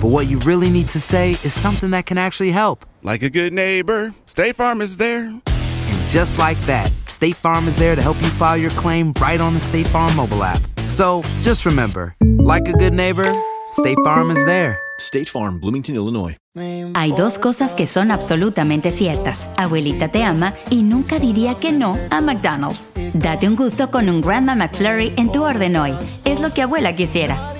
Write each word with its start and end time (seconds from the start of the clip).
but 0.00 0.08
what 0.08 0.26
you 0.28 0.38
really 0.40 0.70
need 0.70 0.88
to 0.88 1.00
say 1.00 1.32
is 1.42 1.52
something 1.52 1.90
that 1.90 2.06
can 2.06 2.18
actually 2.18 2.50
help. 2.50 2.86
Like 3.02 3.22
a 3.22 3.30
good 3.30 3.52
neighbor, 3.52 4.14
State 4.26 4.56
Farm 4.56 4.80
is 4.80 4.96
there. 4.96 5.24
And 5.26 6.08
just 6.08 6.38
like 6.38 6.58
that, 6.62 6.90
State 7.06 7.36
Farm 7.36 7.68
is 7.68 7.76
there 7.76 7.94
to 7.94 8.02
help 8.02 8.20
you 8.22 8.28
file 8.30 8.56
your 8.56 8.70
claim 8.72 9.12
right 9.20 9.40
on 9.40 9.54
the 9.54 9.60
State 9.60 9.88
Farm 9.88 10.14
mobile 10.16 10.42
app. 10.42 10.60
So 10.88 11.22
just 11.42 11.66
remember, 11.66 12.14
like 12.38 12.68
a 12.68 12.72
good 12.72 12.94
neighbor, 12.94 13.30
State 13.72 13.98
Farm 14.04 14.30
is 14.30 14.44
there. 14.46 14.80
State 14.98 15.28
Farm, 15.28 15.60
Bloomington, 15.60 15.94
Illinois. 15.94 16.36
Hay 16.94 17.12
dos 17.12 17.38
cosas 17.38 17.74
que 17.74 17.86
son 17.86 18.10
absolutamente 18.10 18.90
ciertas. 18.90 19.48
Abuelita 19.56 20.08
te 20.08 20.24
ama 20.24 20.54
y 20.68 20.82
nunca 20.82 21.18
diría 21.18 21.54
que 21.54 21.72
no 21.72 21.96
a 22.10 22.20
McDonald's. 22.20 22.90
Date 23.14 23.46
un 23.46 23.54
gusto 23.54 23.90
con 23.90 24.08
un 24.08 24.20
Grandma 24.20 24.56
McFlurry 24.56 25.12
en 25.16 25.30
tu 25.30 25.44
orden 25.44 25.76
hoy. 25.76 25.94
Es 26.24 26.40
lo 26.40 26.52
que 26.52 26.62
abuela 26.62 26.96
quisiera. 26.96 27.59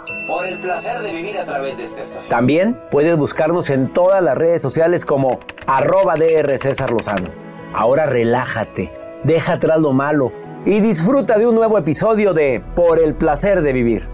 Por 0.31 0.47
el 0.47 0.59
placer 0.59 1.01
de 1.01 1.11
vivir 1.11 1.37
a 1.37 1.43
través 1.43 1.75
de 1.75 1.83
esta 1.83 2.03
estación. 2.03 2.29
También 2.29 2.79
puedes 2.89 3.17
buscarnos 3.17 3.69
en 3.69 3.91
todas 3.91 4.23
las 4.23 4.37
redes 4.37 4.61
sociales 4.61 5.03
como 5.03 5.41
arroba 5.67 6.15
DR 6.15 6.57
César 6.57 6.89
Lozano. 6.89 7.27
Ahora 7.73 8.05
relájate, 8.05 8.93
deja 9.25 9.53
atrás 9.53 9.81
lo 9.81 9.91
malo 9.91 10.31
y 10.65 10.79
disfruta 10.79 11.37
de 11.37 11.47
un 11.47 11.55
nuevo 11.55 11.77
episodio 11.77 12.33
de 12.33 12.63
Por 12.77 12.97
el 12.97 13.13
placer 13.13 13.61
de 13.61 13.73
vivir. 13.73 14.07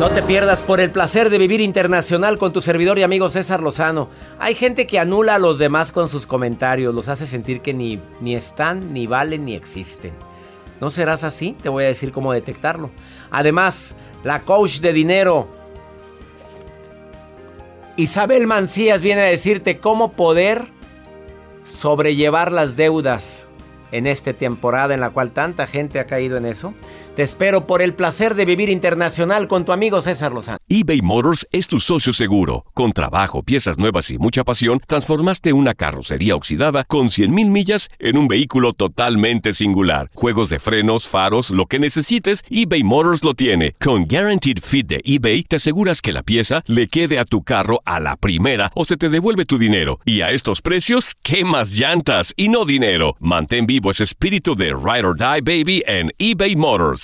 No 0.00 0.10
te 0.10 0.22
pierdas 0.22 0.64
por 0.64 0.80
el 0.80 0.90
placer 0.90 1.30
de 1.30 1.38
vivir 1.38 1.60
internacional 1.60 2.38
con 2.38 2.52
tu 2.52 2.60
servidor 2.60 2.98
y 2.98 3.04
amigo 3.04 3.30
César 3.30 3.62
Lozano. 3.62 4.08
Hay 4.40 4.56
gente 4.56 4.88
que 4.88 4.98
anula 4.98 5.36
a 5.36 5.38
los 5.38 5.60
demás 5.60 5.92
con 5.92 6.08
sus 6.08 6.26
comentarios, 6.26 6.92
los 6.92 7.06
hace 7.06 7.28
sentir 7.28 7.60
que 7.60 7.72
ni, 7.72 8.00
ni 8.20 8.34
están, 8.34 8.92
ni 8.92 9.06
valen, 9.06 9.44
ni 9.44 9.54
existen. 9.54 10.33
¿No 10.80 10.90
serás 10.90 11.24
así? 11.24 11.56
Te 11.62 11.68
voy 11.68 11.84
a 11.84 11.88
decir 11.88 12.12
cómo 12.12 12.32
detectarlo. 12.32 12.90
Además, 13.30 13.94
la 14.22 14.42
coach 14.42 14.80
de 14.80 14.92
dinero, 14.92 15.48
Isabel 17.96 18.46
Mancías, 18.46 19.02
viene 19.02 19.22
a 19.22 19.26
decirte 19.26 19.78
cómo 19.78 20.12
poder 20.12 20.68
sobrellevar 21.64 22.52
las 22.52 22.76
deudas 22.76 23.46
en 23.92 24.06
esta 24.06 24.32
temporada 24.32 24.92
en 24.92 25.00
la 25.00 25.10
cual 25.10 25.30
tanta 25.30 25.66
gente 25.66 26.00
ha 26.00 26.06
caído 26.06 26.36
en 26.36 26.46
eso. 26.46 26.74
Te 27.14 27.22
espero 27.22 27.68
por 27.68 27.80
el 27.80 27.94
placer 27.94 28.34
de 28.34 28.44
vivir 28.44 28.68
internacional 28.68 29.46
con 29.46 29.64
tu 29.64 29.70
amigo 29.70 30.00
César 30.00 30.32
Lozano. 30.32 30.58
eBay 30.68 31.00
Motors 31.00 31.46
es 31.52 31.68
tu 31.68 31.78
socio 31.78 32.12
seguro. 32.12 32.64
Con 32.74 32.90
trabajo, 32.90 33.44
piezas 33.44 33.78
nuevas 33.78 34.10
y 34.10 34.18
mucha 34.18 34.42
pasión, 34.42 34.80
transformaste 34.88 35.52
una 35.52 35.74
carrocería 35.74 36.34
oxidada 36.34 36.82
con 36.82 37.06
100.000 37.06 37.50
millas 37.50 37.88
en 38.00 38.18
un 38.18 38.26
vehículo 38.26 38.72
totalmente 38.72 39.52
singular. 39.52 40.10
Juegos 40.12 40.50
de 40.50 40.58
frenos, 40.58 41.06
faros, 41.06 41.50
lo 41.50 41.66
que 41.66 41.78
necesites, 41.78 42.42
eBay 42.50 42.82
Motors 42.82 43.22
lo 43.22 43.34
tiene. 43.34 43.76
Con 43.80 44.08
Guaranteed 44.08 44.58
Fit 44.60 44.88
de 44.88 45.00
eBay, 45.04 45.44
te 45.44 45.56
aseguras 45.56 46.02
que 46.02 46.12
la 46.12 46.24
pieza 46.24 46.64
le 46.66 46.88
quede 46.88 47.20
a 47.20 47.24
tu 47.24 47.44
carro 47.44 47.80
a 47.84 48.00
la 48.00 48.16
primera 48.16 48.72
o 48.74 48.84
se 48.84 48.96
te 48.96 49.08
devuelve 49.08 49.44
tu 49.44 49.56
dinero. 49.56 50.00
Y 50.04 50.22
a 50.22 50.32
estos 50.32 50.62
precios, 50.62 51.14
¿qué 51.22 51.44
más 51.44 51.70
llantas 51.70 52.32
y 52.36 52.48
no 52.48 52.64
dinero? 52.64 53.14
Mantén 53.20 53.66
vivo 53.66 53.92
ese 53.92 54.02
espíritu 54.02 54.56
de 54.56 54.70
Ride 54.70 55.06
or 55.06 55.16
Die 55.16 55.24
Baby 55.42 55.84
en 55.86 56.10
eBay 56.18 56.56
Motors. 56.56 57.03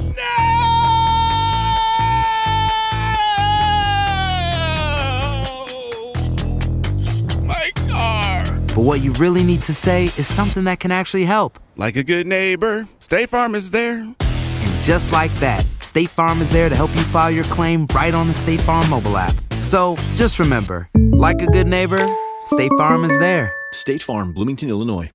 but 8.75 8.83
what 8.83 9.01
you 9.01 9.11
really 9.13 9.43
need 9.43 9.61
to 9.63 9.73
say 9.73 10.05
is 10.17 10.27
something 10.27 10.63
that 10.65 10.79
can 10.79 10.91
actually 10.91 11.25
help. 11.25 11.59
Like 11.77 11.95
a 11.95 12.03
good 12.03 12.27
neighbor, 12.27 12.87
State 12.99 13.29
Farm 13.29 13.55
is 13.55 13.71
there. 13.71 13.99
And 13.99 14.81
just 14.81 15.11
like 15.11 15.33
that, 15.35 15.65
State 15.79 16.09
Farm 16.09 16.41
is 16.41 16.49
there 16.49 16.69
to 16.69 16.75
help 16.75 16.93
you 16.95 17.01
file 17.03 17.31
your 17.31 17.43
claim 17.45 17.87
right 17.93 18.13
on 18.13 18.27
the 18.27 18.33
State 18.33 18.61
Farm 18.61 18.89
mobile 18.89 19.17
app. 19.17 19.33
So 19.61 19.95
just 20.15 20.39
remember, 20.39 20.89
like 21.11 21.41
a 21.41 21.47
good 21.47 21.67
neighbor, 21.67 22.03
State 22.45 22.71
Farm 22.77 23.03
is 23.03 23.17
there. 23.19 23.53
State 23.73 24.03
Farm, 24.03 24.33
Bloomington, 24.33 24.69
Illinois. 24.69 25.09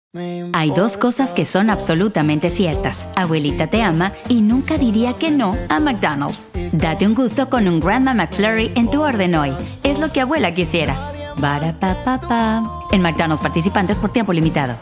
Hay 0.55 0.71
dos 0.71 0.97
cosas 0.97 1.35
que 1.35 1.45
son 1.45 1.69
absolutamente 1.69 2.49
ciertas. 2.49 3.07
Abuelita 3.17 3.67
te 3.67 3.83
ama 3.83 4.15
y 4.31 4.41
nunca 4.41 4.79
diría 4.79 5.13
que 5.15 5.31
no 5.31 5.55
a 5.69 5.79
McDonald's. 5.79 6.49
Date 6.73 7.07
un 7.07 7.15
gusto 7.15 7.51
con 7.51 7.69
un 7.69 7.81
Grandma 7.81 8.15
McFlurry 8.15 8.73
en 8.75 8.91
tu 8.91 9.03
orden 9.03 9.35
hoy. 9.35 9.53
Es 9.83 9.99
lo 9.99 10.11
que 10.11 10.23
abuela 10.23 10.55
quisiera. 10.55 11.16
Barata 11.39 12.63
En 12.93 13.03
McDonald's 13.03 13.43
participantes 13.43 13.99
por 13.99 14.11
tiempo 14.11 14.33
limitado. 14.33 14.79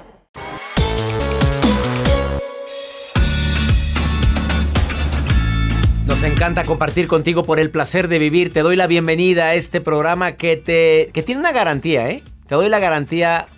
Nos 6.06 6.22
encanta 6.22 6.64
compartir 6.64 7.08
contigo 7.08 7.44
por 7.44 7.58
el 7.58 7.70
placer 7.70 8.08
de 8.08 8.18
vivir. 8.18 8.52
Te 8.52 8.60
doy 8.60 8.76
la 8.76 8.86
bienvenida 8.86 9.46
a 9.46 9.54
este 9.54 9.80
programa 9.80 10.32
que 10.32 10.56
te 10.56 11.10
que 11.12 11.22
tiene 11.22 11.40
una 11.40 11.50
garantía, 11.50 12.08
¿eh? 12.08 12.22
Te 12.46 12.54
doy 12.54 12.68
la 12.68 12.78
garantía 12.78 13.48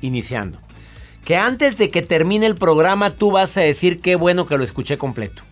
iniciando. 0.00 0.58
Que 1.24 1.36
antes 1.36 1.76
de 1.76 1.90
que 1.90 2.02
termine 2.02 2.46
el 2.46 2.54
programa 2.54 3.10
tú 3.10 3.32
vas 3.32 3.56
a 3.56 3.60
decir 3.60 4.00
qué 4.00 4.16
bueno 4.16 4.46
que 4.46 4.56
lo 4.56 4.64
escuché 4.64 4.96
completo. 4.96 5.42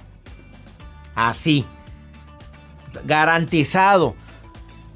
Así. 1.14 1.66
Garantizado. 3.04 4.14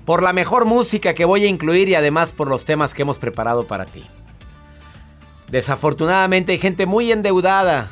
Por 0.08 0.22
la 0.22 0.32
mejor 0.32 0.64
música 0.64 1.12
que 1.12 1.26
voy 1.26 1.44
a 1.44 1.48
incluir 1.48 1.86
y 1.90 1.94
además 1.94 2.32
por 2.32 2.48
los 2.48 2.64
temas 2.64 2.94
que 2.94 3.02
hemos 3.02 3.18
preparado 3.18 3.66
para 3.66 3.84
ti. 3.84 4.06
Desafortunadamente 5.50 6.52
hay 6.52 6.58
gente 6.58 6.86
muy 6.86 7.12
endeudada. 7.12 7.90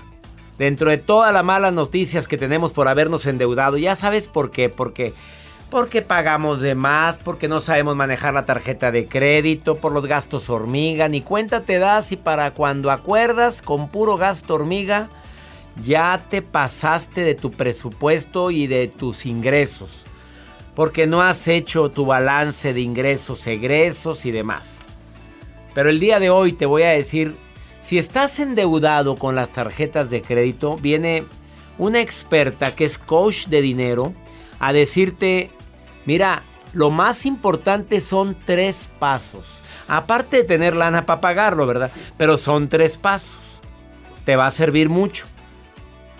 Dentro 0.57 0.89
de 0.89 0.97
todas 0.97 1.31
las 1.35 1.45
malas 1.45 1.75
noticias 1.75 2.27
que 2.27 2.39
tenemos 2.39 2.73
por 2.73 2.89
habernos 2.89 3.27
endeudado. 3.27 3.77
Ya 3.77 3.97
sabes 3.97 4.29
por 4.29 4.51
qué. 4.51 4.71
Porque 4.71 5.13
porque 5.69 6.01
pagamos 6.01 6.63
de 6.63 6.75
más, 6.75 7.19
porque 7.19 7.49
no 7.49 7.61
sabemos 7.61 7.97
manejar 7.97 8.33
la 8.33 8.47
tarjeta 8.47 8.91
de 8.91 9.07
crédito, 9.09 9.77
por 9.77 9.93
los 9.93 10.07
gastos 10.07 10.49
hormiga, 10.49 11.11
ni 11.11 11.21
cuenta 11.21 11.67
te 11.67 11.79
das 11.79 12.13
y 12.13 12.17
para 12.17 12.55
cuando 12.55 12.91
acuerdas 12.91 13.61
con 13.61 13.91
puro 13.91 14.17
gasto 14.17 14.55
hormiga, 14.55 15.11
ya 15.85 16.25
te 16.31 16.41
pasaste 16.41 17.21
de 17.21 17.35
tu 17.35 17.51
presupuesto 17.51 18.51
y 18.51 18.69
de 18.69 18.89
tus 18.89 19.27
ingresos, 19.27 20.07
porque 20.77 21.09
no 21.09 21.23
has 21.23 21.49
hecho 21.49 21.91
tu 21.91 22.07
balance 22.07 22.73
de 22.73 22.81
ingresos, 22.81 23.45
egresos 23.49 24.25
y 24.25 24.31
demás. 24.31 24.77
Pero 25.75 25.91
el 25.91 25.99
día 25.99 26.21
de 26.21 26.31
hoy 26.31 26.53
te 26.53 26.67
voy 26.67 26.85
a 26.85 26.91
decir, 26.91 27.37
si 27.81 27.99
estás 27.99 28.39
endeudado 28.39 29.17
con 29.17 29.35
las 29.35 29.51
tarjetas 29.51 30.11
de 30.11 30.23
crédito, 30.23 30.77
viene 30.77 31.27
una 31.79 32.01
experta 32.01 32.77
que 32.77 32.85
es 32.85 32.99
coach 32.99 33.47
de 33.47 33.63
dinero 33.63 34.15
a 34.61 34.73
decirte 34.73 35.51
Mira, 36.07 36.45
lo 36.73 36.91
más 36.91 37.27
importante 37.27 38.01
son 38.01 38.37
tres 38.45 38.89
pasos. 38.99 39.63
Aparte 39.89 40.39
de 40.39 40.45
tener 40.45 40.75
lana 40.75 41.05
para 41.05 41.21
pagarlo, 41.21 41.67
¿verdad? 41.67 41.91
Pero 42.17 42.39
son 42.39 42.69
tres 42.69 42.97
pasos. 42.97 43.61
Te 44.25 44.37
va 44.37 44.47
a 44.47 44.53
servir 44.53 44.89
mucho. 44.89 45.27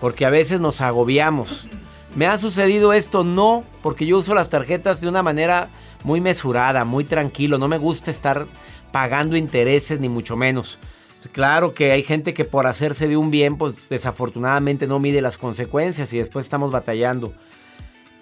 Porque 0.01 0.27
a 0.27 0.31
veces 0.31 0.61
nos 0.61 0.81
agobiamos. 0.81 1.69
¿Me 2.17 2.27
ha 2.27 2.39
sucedido 2.39 2.95
esto? 2.95 3.25
No, 3.25 3.63
porque 3.83 4.07
yo 4.07 4.17
uso 4.17 4.35
las 4.35 4.49
tarjetas 4.49 5.03
de 5.03 5.09
una 5.09 5.23
manera 5.23 5.69
muy 6.03 6.23
mesurada, 6.23 6.87
muy 6.87 7.05
tranquilo. 7.05 7.59
No 7.59 7.69
me 7.69 7.77
gusta 7.77 8.11
estar 8.11 8.47
pagando 8.91 9.37
intereses, 9.37 10.01
ni 10.01 10.09
mucho 10.09 10.35
menos. 10.35 10.79
Claro 11.33 11.75
que 11.75 11.93
hay 11.93 12.03
gente 12.03 12.33
que 12.33 12.47
por 12.47 12.67
hacerse 12.67 13.07
de 13.07 13.19
un 13.19 13.31
bien, 13.31 13.59
pues 13.59 13.91
desafortunadamente 13.91 14.87
no 14.87 14.99
mide 14.99 15.21
las 15.21 15.37
consecuencias 15.37 16.11
y 16.15 16.19
después 16.19 16.47
estamos 16.47 16.71
batallando. 16.71 17.35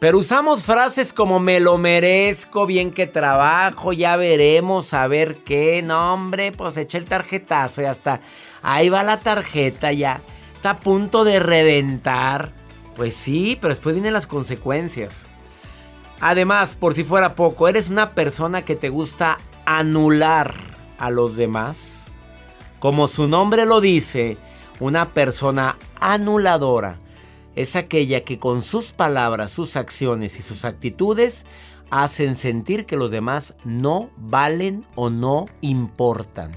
Pero 0.00 0.19
usamos 0.19 0.64
frases 0.64 1.12
como 1.12 1.38
me 1.38 1.61
lo 1.61 1.79
merezco, 1.79 2.67
bien 2.67 2.91
que 2.91 3.06
trabajo, 3.06 3.93
ya 3.93 4.17
veremos, 4.17 4.93
a 4.93 5.06
ver 5.06 5.37
qué. 5.44 5.82
No, 5.82 6.14
hombre, 6.14 6.50
pues 6.50 6.76
eché 6.76 6.99
el 6.99 7.05
tarjetazo 7.05 7.82
y 7.82 7.85
hasta 7.85 8.20
ahí 8.61 8.88
va 8.88 9.05
la 9.05 9.19
tarjeta 9.19 9.93
ya. 9.93 10.20
Está 10.52 10.70
a 10.70 10.81
punto 10.81 11.23
de 11.23 11.38
reventar. 11.38 12.63
Pues 12.96 13.14
sí, 13.14 13.58
pero 13.61 13.73
después 13.73 13.94
vienen 13.94 14.12
las 14.12 14.26
consecuencias. 14.26 15.26
Además, 16.20 16.76
por 16.76 16.94
si 16.94 17.05
fuera 17.05 17.35
poco, 17.35 17.69
¿eres 17.69 17.91
una 17.91 18.14
persona 18.14 18.64
que 18.64 18.76
te 18.76 18.88
gusta 18.88 19.38
anular 19.67 20.55
a 20.99 21.11
los 21.11 21.37
demás? 21.37 22.11
Como 22.79 23.08
su 23.08 23.29
nombre 23.29 23.67
lo 23.67 23.81
dice, 23.81 24.38
una 24.81 25.12
persona 25.12 25.76
anuladora 26.00 26.99
es 27.56 27.76
aquella 27.76 28.25
que 28.25 28.38
con 28.38 28.62
sus 28.62 28.93
palabras, 28.93 29.52
sus 29.52 29.76
acciones 29.76 30.38
y 30.38 30.43
sus 30.43 30.64
actitudes 30.64 31.46
hacen 31.91 32.37
sentir 32.37 32.87
que 32.87 32.96
los 32.96 33.11
demás 33.11 33.55
no 33.64 34.11
valen 34.17 34.85
o 34.94 35.11
no 35.11 35.46
importan. 35.61 36.52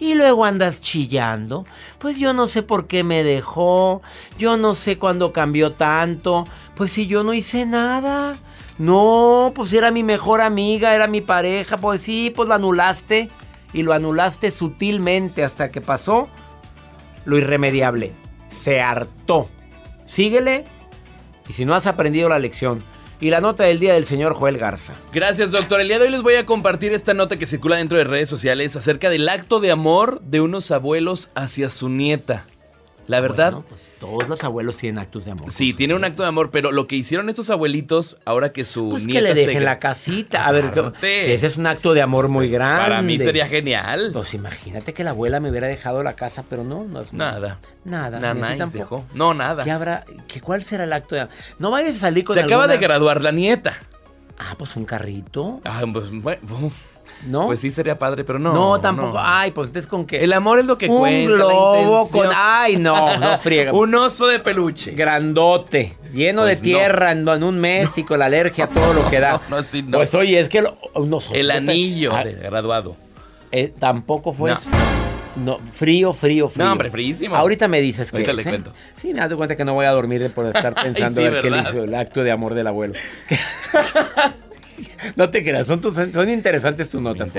Y 0.00 0.14
luego 0.14 0.44
andas 0.44 0.80
chillando. 0.80 1.66
Pues 1.98 2.18
yo 2.18 2.32
no 2.32 2.46
sé 2.46 2.64
por 2.64 2.88
qué 2.88 3.04
me 3.04 3.22
dejó. 3.22 4.02
Yo 4.38 4.56
no 4.56 4.74
sé 4.74 4.98
cuándo 4.98 5.32
cambió 5.32 5.74
tanto. 5.74 6.46
Pues 6.74 6.90
si 6.90 7.06
yo 7.06 7.22
no 7.22 7.32
hice 7.32 7.66
nada. 7.66 8.36
No, 8.78 9.52
pues 9.54 9.72
era 9.72 9.92
mi 9.92 10.02
mejor 10.02 10.40
amiga, 10.40 10.94
era 10.94 11.06
mi 11.06 11.20
pareja. 11.20 11.76
Pues 11.76 12.00
sí, 12.00 12.32
pues 12.34 12.48
lo 12.48 12.54
anulaste. 12.54 13.30
Y 13.72 13.82
lo 13.82 13.92
anulaste 13.92 14.50
sutilmente 14.50 15.44
hasta 15.44 15.70
que 15.70 15.80
pasó 15.80 16.28
lo 17.24 17.38
irremediable. 17.38 18.14
Se 18.48 18.80
hartó 18.80 19.48
Síguele 20.10 20.64
y 21.48 21.52
si 21.52 21.64
no 21.64 21.72
has 21.72 21.86
aprendido 21.86 22.28
la 22.28 22.40
lección. 22.40 22.82
Y 23.20 23.28
la 23.28 23.42
nota 23.42 23.64
del 23.64 23.80
día 23.80 23.92
del 23.92 24.06
señor 24.06 24.32
Joel 24.32 24.56
Garza. 24.56 24.94
Gracias, 25.12 25.50
doctor. 25.50 25.80
El 25.80 25.88
día 25.88 25.98
de 25.98 26.06
hoy 26.06 26.10
les 26.10 26.22
voy 26.22 26.36
a 26.36 26.46
compartir 26.46 26.92
esta 26.92 27.12
nota 27.12 27.36
que 27.36 27.46
circula 27.46 27.76
dentro 27.76 27.98
de 27.98 28.04
redes 28.04 28.30
sociales 28.30 28.76
acerca 28.76 29.10
del 29.10 29.28
acto 29.28 29.60
de 29.60 29.70
amor 29.70 30.22
de 30.22 30.40
unos 30.40 30.70
abuelos 30.70 31.30
hacia 31.34 31.68
su 31.68 31.90
nieta. 31.90 32.46
La 33.10 33.20
verdad. 33.20 33.54
pues 33.68 33.90
todos 33.98 34.28
los 34.28 34.44
abuelos 34.44 34.76
tienen 34.76 34.98
actos 34.98 35.24
de 35.24 35.32
amor. 35.32 35.50
Sí, 35.50 35.72
tiene 35.72 35.94
un 35.94 36.04
acto 36.04 36.22
de 36.22 36.28
amor, 36.28 36.50
pero 36.50 36.70
lo 36.70 36.86
que 36.86 36.94
hicieron 36.94 37.28
estos 37.28 37.50
abuelitos, 37.50 38.18
ahora 38.24 38.52
que 38.52 38.64
su 38.64 38.88
pues 38.90 39.04
nieta 39.04 39.18
que 39.18 39.34
le 39.34 39.46
dejen 39.46 39.64
la 39.64 39.80
casita. 39.80 40.46
A 40.46 40.52
ver, 40.52 40.70
ese 41.02 41.46
es 41.46 41.56
un 41.56 41.66
acto 41.66 41.92
de 41.92 42.02
amor 42.02 42.28
muy 42.28 42.48
grande. 42.48 42.82
Para 42.82 43.02
mí 43.02 43.18
sería 43.18 43.46
genial. 43.48 44.10
Pues 44.12 44.34
imagínate 44.34 44.94
que 44.94 45.02
la 45.02 45.10
abuela 45.10 45.40
me 45.40 45.50
hubiera 45.50 45.66
dejado 45.66 46.02
la 46.04 46.14
casa, 46.14 46.44
pero 46.48 46.62
no, 46.62 46.84
no. 46.84 47.04
Nada. 47.10 47.58
Nada. 47.84 48.20
Nada. 48.20 48.66
dejó. 48.66 49.04
No, 49.12 49.34
nada. 49.34 49.64
¿Qué 49.64 49.72
habrá? 49.72 50.04
¿Qué, 50.28 50.40
¿Cuál 50.40 50.62
será 50.62 50.84
el 50.84 50.92
acto 50.92 51.16
de 51.16 51.22
amor? 51.22 51.34
No 51.58 51.70
vayas 51.72 51.96
a 51.96 51.98
salir 51.98 52.24
con 52.24 52.34
Se 52.34 52.42
acaba 52.42 52.68
de 52.68 52.78
graduar 52.78 53.22
la 53.22 53.32
nieta. 53.32 53.76
Ah, 54.38 54.54
pues 54.56 54.76
un 54.76 54.84
carrito. 54.84 55.60
Ah, 55.64 55.82
pues 55.92 56.10
bueno. 56.10 56.70
¿No? 57.26 57.46
Pues 57.46 57.60
sí 57.60 57.70
sería 57.70 57.98
padre, 57.98 58.24
pero 58.24 58.38
no. 58.38 58.52
No, 58.52 58.80
tampoco. 58.80 59.18
Ay, 59.18 59.50
pues 59.50 59.68
entonces 59.68 59.88
con 59.88 60.06
qué. 60.06 60.24
El 60.24 60.32
amor 60.32 60.58
es 60.58 60.64
lo 60.64 60.78
que 60.78 60.88
un 60.88 60.98
cuenta. 60.98 61.30
Un 61.30 61.36
globo 61.36 62.08
con. 62.08 62.28
Ay, 62.34 62.76
no, 62.76 63.16
no 63.18 63.38
friega. 63.38 63.72
un 63.72 63.94
oso 63.94 64.26
de 64.26 64.38
peluche. 64.38 64.92
Grandote, 64.92 65.96
lleno 66.12 66.44
de 66.44 66.54
pues 66.54 66.62
tierra 66.62 67.12
en, 67.12 67.28
un 67.28 67.58
mes 67.58 67.96
y 67.98 68.04
con 68.04 68.18
la 68.20 68.26
alergia, 68.26 68.68
todo 68.68 68.94
lo 68.94 69.08
que 69.10 69.20
da. 69.20 69.40
no, 69.48 69.58
no. 69.60 69.98
Pues 69.98 70.14
oye, 70.14 70.40
es 70.40 70.48
que 70.48 70.64
El 71.32 71.50
anillo 71.50 72.12
de 72.24 72.32
graduado. 72.32 72.96
Eh, 73.52 73.72
tampoco 73.78 74.32
fue 74.32 74.52
eso. 74.52 74.70
No, 75.36 75.58
frío, 75.58 76.12
frío, 76.12 76.48
frío. 76.48 76.64
No, 76.64 76.72
hombre, 76.72 76.90
fríísimo. 76.90 77.36
Ahorita 77.36 77.68
me 77.68 77.80
dices 77.80 78.10
que. 78.10 78.18
Ahorita 78.18 78.32
le 78.32 78.42
cuento. 78.42 78.72
Sí, 78.96 79.12
me 79.12 79.20
das 79.20 79.32
cuenta 79.34 79.56
que 79.56 79.64
no 79.64 79.74
voy 79.74 79.86
a 79.86 79.90
dormir 79.90 80.30
por 80.34 80.46
estar 80.46 80.74
pensando 80.82 81.20
en 81.20 81.40
qué 81.40 81.50
le 81.50 81.58
hizo 81.60 81.84
el 81.84 81.94
acto 81.94 82.24
de 82.24 82.30
amor 82.30 82.54
del 82.54 82.66
abuelo. 82.66 82.94
no 85.16 85.30
te 85.30 85.42
creas, 85.42 85.66
son, 85.66 85.82
son 85.82 86.28
interesantes 86.28 86.90
tus 86.90 87.00
notas. 87.00 87.32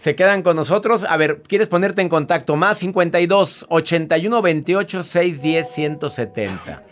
Se 0.00 0.14
quedan 0.14 0.42
con 0.42 0.56
nosotros. 0.56 1.04
A 1.04 1.16
ver, 1.16 1.42
¿quieres 1.46 1.68
ponerte 1.68 2.02
en 2.02 2.08
contacto? 2.08 2.56
Más 2.56 2.78
52 2.78 3.66
81 3.68 4.42
28 4.42 5.02
610 5.02 5.70
170. 5.70 6.82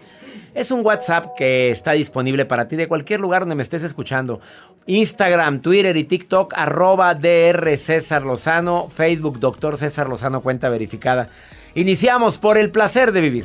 Es 0.56 0.71
un 0.71 0.85
WhatsApp 0.85 1.37
que 1.37 1.71
está 1.71 1.92
disponible 1.92 2.47
para 2.47 2.66
ti 2.66 2.76
de 2.76 2.88
cualquier 2.88 3.21
lugar 3.21 3.42
donde 3.42 3.56
me 3.56 3.62
estés 3.62 3.83
escuchando. 3.83 4.40
Instagram, 4.87 5.61
Twitter 5.61 5.95
y 5.99 6.04
TikTok, 6.04 6.54
arroba 6.56 7.14
DR 7.14 7.76
César 7.76 8.23
Lozano, 8.23 8.88
Facebook 8.88 9.38
Doctor 9.38 9.76
César 9.76 10.09
Lozano, 10.09 10.40
cuenta 10.40 10.71
verificada. 10.71 11.28
Iniciamos 11.75 12.38
por 12.38 12.56
el 12.56 12.71
placer 12.71 13.12
de 13.12 13.21
vivir. 13.21 13.45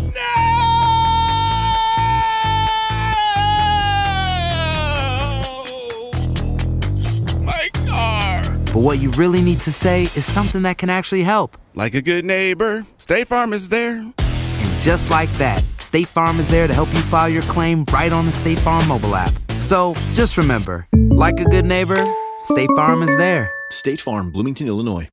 but 8.73 8.79
what 8.79 8.99
you 8.99 9.11
really 9.11 9.41
need 9.41 9.59
to 9.61 9.71
say 9.71 10.03
is 10.15 10.25
something 10.25 10.63
that 10.63 10.77
can 10.77 10.89
actually 10.89 11.23
help. 11.23 11.57
Like 11.75 11.93
a 11.93 12.01
good 12.01 12.25
neighbor, 12.25 12.85
State 12.97 13.27
Farm 13.27 13.53
is 13.53 13.69
there. 13.69 13.97
And 13.97 14.79
just 14.79 15.09
like 15.09 15.31
that, 15.33 15.63
State 15.77 16.07
Farm 16.07 16.39
is 16.39 16.47
there 16.47 16.67
to 16.67 16.73
help 16.73 16.89
you 16.93 17.01
file 17.01 17.29
your 17.29 17.43
claim 17.43 17.85
right 17.93 18.13
on 18.13 18.25
the 18.25 18.31
State 18.31 18.59
Farm 18.59 18.87
mobile 18.87 19.15
app. 19.15 19.33
So 19.59 19.93
just 20.13 20.37
remember, 20.37 20.87
like 20.93 21.39
a 21.39 21.45
good 21.45 21.65
neighbor, 21.65 22.03
State 22.43 22.69
Farm 22.75 23.03
is 23.03 23.15
there. 23.17 23.51
State 23.71 24.01
Farm, 24.01 24.31
Bloomington, 24.31 24.67
Illinois. 24.67 25.07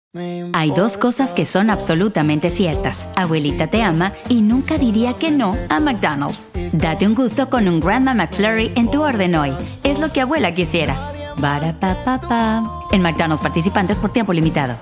Hay 0.54 0.70
dos 0.72 0.96
cosas 0.96 1.32
que 1.32 1.46
son 1.46 1.70
absolutamente 1.70 2.50
ciertas. 2.50 3.06
Abuelita 3.14 3.68
te 3.68 3.82
ama 3.82 4.14
y 4.28 4.40
nunca 4.40 4.78
diría 4.78 5.14
que 5.14 5.30
no 5.30 5.56
a 5.68 5.78
McDonald's. 5.80 6.50
Date 6.72 7.06
un 7.06 7.14
gusto 7.14 7.48
con 7.48 7.68
un 7.68 7.78
Grandma 7.78 8.14
McFlurry 8.14 8.72
en 8.74 8.90
tu 8.90 9.02
orden 9.02 9.36
hoy. 9.36 9.52
Es 9.84 10.00
lo 10.00 10.12
que 10.12 10.22
abuela 10.22 10.54
quisiera. 10.54 11.12
Barapapapa. 11.36 12.77
En 12.90 13.02
McDonald's 13.02 13.42
participantes 13.42 13.99
por 13.99 14.11
tiempo 14.11 14.33
limitado. 14.33 14.78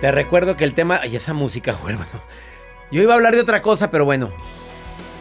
Te 0.00 0.12
recuerdo 0.12 0.56
que 0.56 0.64
el 0.64 0.74
tema. 0.74 1.00
Ay, 1.02 1.16
esa 1.16 1.34
música, 1.34 1.72
hermano. 1.88 2.10
Yo 2.90 3.02
iba 3.02 3.12
a 3.12 3.16
hablar 3.16 3.34
de 3.34 3.40
otra 3.40 3.60
cosa, 3.62 3.90
pero 3.90 4.04
bueno. 4.04 4.30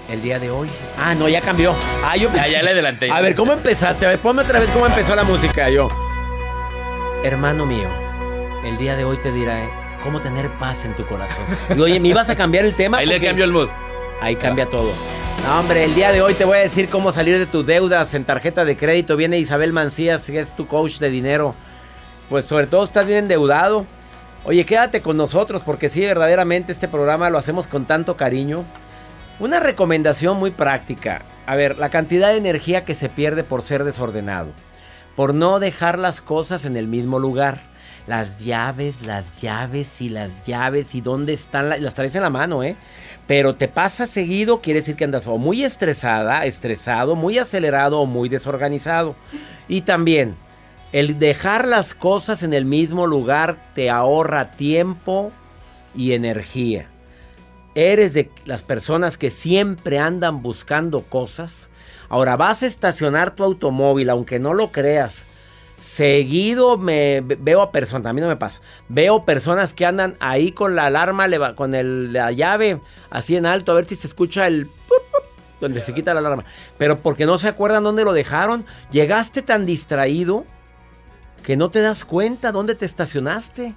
El 0.09 0.21
día 0.21 0.39
de 0.39 0.49
hoy. 0.49 0.69
Ah, 0.97 1.15
no, 1.15 1.27
ya 1.27 1.41
cambió. 1.41 1.75
Ah, 2.03 2.15
yo 2.15 2.29
Ya, 2.33 2.47
ya 2.47 2.61
le 2.61 2.71
adelanté. 2.71 3.11
A 3.11 3.19
ver, 3.19 3.35
¿cómo 3.35 3.51
empezaste? 3.51 4.05
A 4.05 4.09
ver, 4.09 4.19
ponme 4.19 4.43
otra 4.43 4.59
vez 4.59 4.69
cómo 4.69 4.85
empezó 4.85 5.15
la 5.15 5.25
música. 5.25 5.69
Yo. 5.69 5.89
Hermano 7.23 7.65
mío, 7.65 7.89
el 8.63 8.77
día 8.77 8.95
de 8.95 9.03
hoy 9.03 9.17
te 9.17 9.31
diré 9.31 9.69
cómo 10.03 10.21
tener 10.21 10.51
paz 10.57 10.85
en 10.85 10.95
tu 10.95 11.05
corazón. 11.05 11.45
Y, 11.75 11.79
oye, 11.79 11.99
¿me 11.99 12.09
ibas 12.09 12.29
a 12.29 12.35
cambiar 12.35 12.65
el 12.65 12.75
tema? 12.75 12.97
Ahí 12.97 13.05
le 13.05 13.19
cambio 13.19 13.45
el 13.45 13.51
mood. 13.51 13.69
Ahí 14.21 14.35
cambia 14.35 14.69
todo. 14.69 14.91
No, 15.43 15.59
hombre, 15.59 15.83
el 15.83 15.95
día 15.95 16.11
de 16.11 16.21
hoy 16.21 16.33
te 16.33 16.43
voy 16.43 16.57
a 16.57 16.61
decir 16.61 16.89
cómo 16.89 17.11
salir 17.11 17.37
de 17.37 17.45
tus 17.45 17.65
deudas 17.65 18.13
en 18.13 18.25
tarjeta 18.25 18.65
de 18.65 18.75
crédito. 18.75 19.15
Viene 19.15 19.37
Isabel 19.37 19.71
Mancías, 19.71 20.25
que 20.25 20.39
es 20.39 20.55
tu 20.55 20.67
coach 20.67 20.97
de 20.99 21.09
dinero. 21.09 21.55
Pues 22.29 22.45
sobre 22.45 22.67
todo 22.67 22.83
estás 22.83 23.05
bien 23.05 23.19
endeudado. 23.19 23.85
Oye, 24.43 24.65
quédate 24.65 25.01
con 25.01 25.17
nosotros 25.17 25.61
porque 25.63 25.89
sí, 25.89 26.01
verdaderamente 26.01 26.71
este 26.71 26.87
programa 26.87 27.29
lo 27.29 27.37
hacemos 27.37 27.67
con 27.67 27.85
tanto 27.85 28.17
cariño. 28.17 28.65
Una 29.39 29.59
recomendación 29.59 30.37
muy 30.37 30.51
práctica. 30.51 31.21
A 31.45 31.55
ver, 31.55 31.77
la 31.77 31.89
cantidad 31.89 32.31
de 32.31 32.37
energía 32.37 32.83
que 32.83 32.95
se 32.95 33.07
pierde 33.07 33.43
por 33.43 33.61
ser 33.61 33.83
desordenado. 33.83 34.51
Por 35.15 35.33
no 35.33 35.59
dejar 35.59 35.99
las 35.99 36.21
cosas 36.21 36.65
en 36.65 36.75
el 36.75 36.87
mismo 36.87 37.19
lugar. 37.19 37.61
Las 38.07 38.37
llaves, 38.37 39.05
las 39.05 39.41
llaves 39.41 40.01
y 40.01 40.07
las 40.07 40.45
llaves 40.45 40.95
y 40.95 41.01
dónde 41.01 41.33
están, 41.33 41.69
la- 41.69 41.77
las 41.77 41.93
traes 41.93 42.15
en 42.15 42.21
la 42.21 42.29
mano, 42.29 42.63
¿eh? 42.63 42.77
Pero 43.27 43.55
te 43.55 43.67
pasa 43.67 44.07
seguido, 44.07 44.61
quiere 44.61 44.79
decir 44.79 44.95
que 44.95 45.03
andas 45.03 45.27
o 45.27 45.37
muy 45.37 45.65
estresada, 45.65 46.45
estresado, 46.45 47.15
muy 47.15 47.37
acelerado 47.37 47.99
o 47.99 48.05
muy 48.05 48.29
desorganizado. 48.29 49.17
Y 49.67 49.81
también, 49.81 50.35
el 50.93 51.19
dejar 51.19 51.67
las 51.67 51.93
cosas 51.93 52.43
en 52.43 52.53
el 52.53 52.63
mismo 52.63 53.07
lugar 53.07 53.57
te 53.75 53.89
ahorra 53.89 54.51
tiempo 54.51 55.33
y 55.93 56.13
energía. 56.13 56.87
Eres 57.75 58.13
de 58.13 58.31
las 58.45 58.63
personas 58.63 59.17
que 59.17 59.29
siempre 59.29 59.99
andan 59.99 60.41
buscando 60.41 61.01
cosas. 61.01 61.69
Ahora 62.07 62.37
vas 62.37 62.63
a 62.63 62.67
estacionar 62.67 63.31
tu 63.31 63.43
automóvil, 63.43 64.09
aunque 64.09 64.39
no 64.39 64.53
lo 64.53 64.71
creas. 64.71 65.25
Seguido 65.77 66.77
me 66.77 67.21
ve- 67.21 67.37
veo 67.39 67.61
a 67.61 67.71
personas, 67.71 68.09
a 68.09 68.13
mí 68.13 68.19
no 68.21 68.27
me 68.27 68.35
pasa. 68.35 68.61
Veo 68.89 69.25
personas 69.25 69.73
que 69.73 69.85
andan 69.85 70.17
ahí 70.19 70.51
con 70.51 70.75
la 70.75 70.87
alarma, 70.87 71.27
con 71.55 71.71
la 72.13 72.31
llave 72.31 72.81
así 73.09 73.35
en 73.35 73.45
alto, 73.45 73.71
a 73.71 73.75
ver 73.75 73.85
si 73.85 73.95
se 73.95 74.07
escucha 74.07 74.47
el 74.47 74.69
donde 75.61 75.81
se 75.81 75.93
quita 75.93 76.13
la 76.13 76.19
alarma. 76.19 76.45
Pero 76.77 76.99
porque 76.99 77.25
no 77.25 77.37
se 77.37 77.47
acuerdan 77.47 77.83
dónde 77.83 78.03
lo 78.03 78.13
dejaron. 78.13 78.65
Llegaste 78.91 79.41
tan 79.41 79.65
distraído 79.65 80.45
que 81.43 81.57
no 81.57 81.69
te 81.71 81.81
das 81.81 82.05
cuenta 82.05 82.51
dónde 82.51 82.75
te 82.75 82.85
estacionaste. 82.85 83.73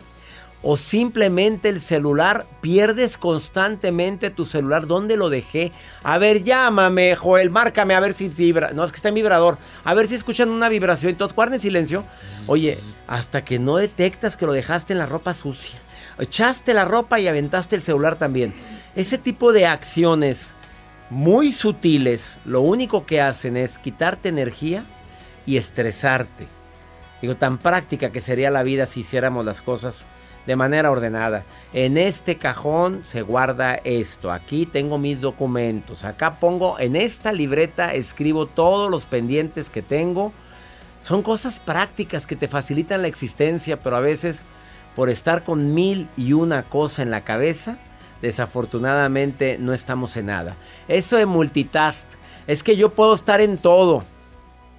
O 0.62 0.76
simplemente 0.76 1.70
el 1.70 1.80
celular, 1.80 2.46
pierdes 2.60 3.16
constantemente 3.16 4.28
tu 4.28 4.44
celular. 4.44 4.86
¿Dónde 4.86 5.16
lo 5.16 5.30
dejé? 5.30 5.72
A 6.02 6.18
ver, 6.18 6.42
llámame, 6.42 7.16
Joel, 7.16 7.50
márcame 7.50 7.94
a 7.94 8.00
ver 8.00 8.12
si 8.12 8.28
vibra. 8.28 8.72
No, 8.72 8.84
es 8.84 8.92
que 8.92 8.96
está 8.96 9.08
en 9.08 9.14
vibrador. 9.14 9.56
A 9.84 9.94
ver 9.94 10.06
si 10.06 10.16
escuchan 10.16 10.50
una 10.50 10.68
vibración. 10.68 11.12
Entonces, 11.12 11.34
guarden 11.34 11.60
silencio. 11.60 12.04
Oye, 12.46 12.78
hasta 13.06 13.44
que 13.44 13.58
no 13.58 13.76
detectas 13.76 14.36
que 14.36 14.46
lo 14.46 14.52
dejaste 14.52 14.92
en 14.92 14.98
la 14.98 15.06
ropa 15.06 15.32
sucia. 15.32 15.80
Echaste 16.18 16.74
la 16.74 16.84
ropa 16.84 17.18
y 17.18 17.28
aventaste 17.28 17.76
el 17.76 17.82
celular 17.82 18.16
también. 18.16 18.54
Ese 18.94 19.16
tipo 19.16 19.54
de 19.54 19.66
acciones 19.66 20.54
muy 21.08 21.52
sutiles, 21.52 22.38
lo 22.44 22.60
único 22.60 23.06
que 23.06 23.20
hacen 23.20 23.56
es 23.56 23.78
quitarte 23.78 24.28
energía 24.28 24.84
y 25.46 25.56
estresarte. 25.56 26.46
Digo, 27.22 27.36
tan 27.36 27.58
práctica 27.58 28.12
que 28.12 28.20
sería 28.20 28.50
la 28.50 28.62
vida 28.62 28.86
si 28.86 29.00
hiciéramos 29.00 29.44
las 29.44 29.60
cosas 29.60 30.06
de 30.46 30.56
manera 30.56 30.90
ordenada. 30.90 31.44
En 31.72 31.98
este 31.98 32.36
cajón 32.36 33.00
se 33.04 33.22
guarda 33.22 33.74
esto. 33.84 34.32
Aquí 34.32 34.66
tengo 34.66 34.98
mis 34.98 35.20
documentos. 35.20 36.04
Acá 36.04 36.40
pongo, 36.40 36.78
en 36.78 36.96
esta 36.96 37.32
libreta 37.32 37.94
escribo 37.94 38.46
todos 38.46 38.90
los 38.90 39.04
pendientes 39.04 39.70
que 39.70 39.82
tengo. 39.82 40.32
Son 41.00 41.22
cosas 41.22 41.60
prácticas 41.60 42.26
que 42.26 42.36
te 42.36 42.48
facilitan 42.48 43.02
la 43.02 43.08
existencia, 43.08 43.82
pero 43.82 43.96
a 43.96 44.00
veces 44.00 44.44
por 44.94 45.08
estar 45.08 45.44
con 45.44 45.74
mil 45.74 46.08
y 46.16 46.32
una 46.32 46.64
cosa 46.64 47.02
en 47.02 47.10
la 47.10 47.24
cabeza, 47.24 47.78
desafortunadamente 48.22 49.56
no 49.58 49.72
estamos 49.72 50.16
en 50.16 50.26
nada. 50.26 50.56
Eso 50.88 51.16
de 51.16 51.26
multitask, 51.26 52.06
es 52.46 52.62
que 52.62 52.76
yo 52.76 52.90
puedo 52.90 53.14
estar 53.14 53.40
en 53.40 53.58
todo. 53.58 54.04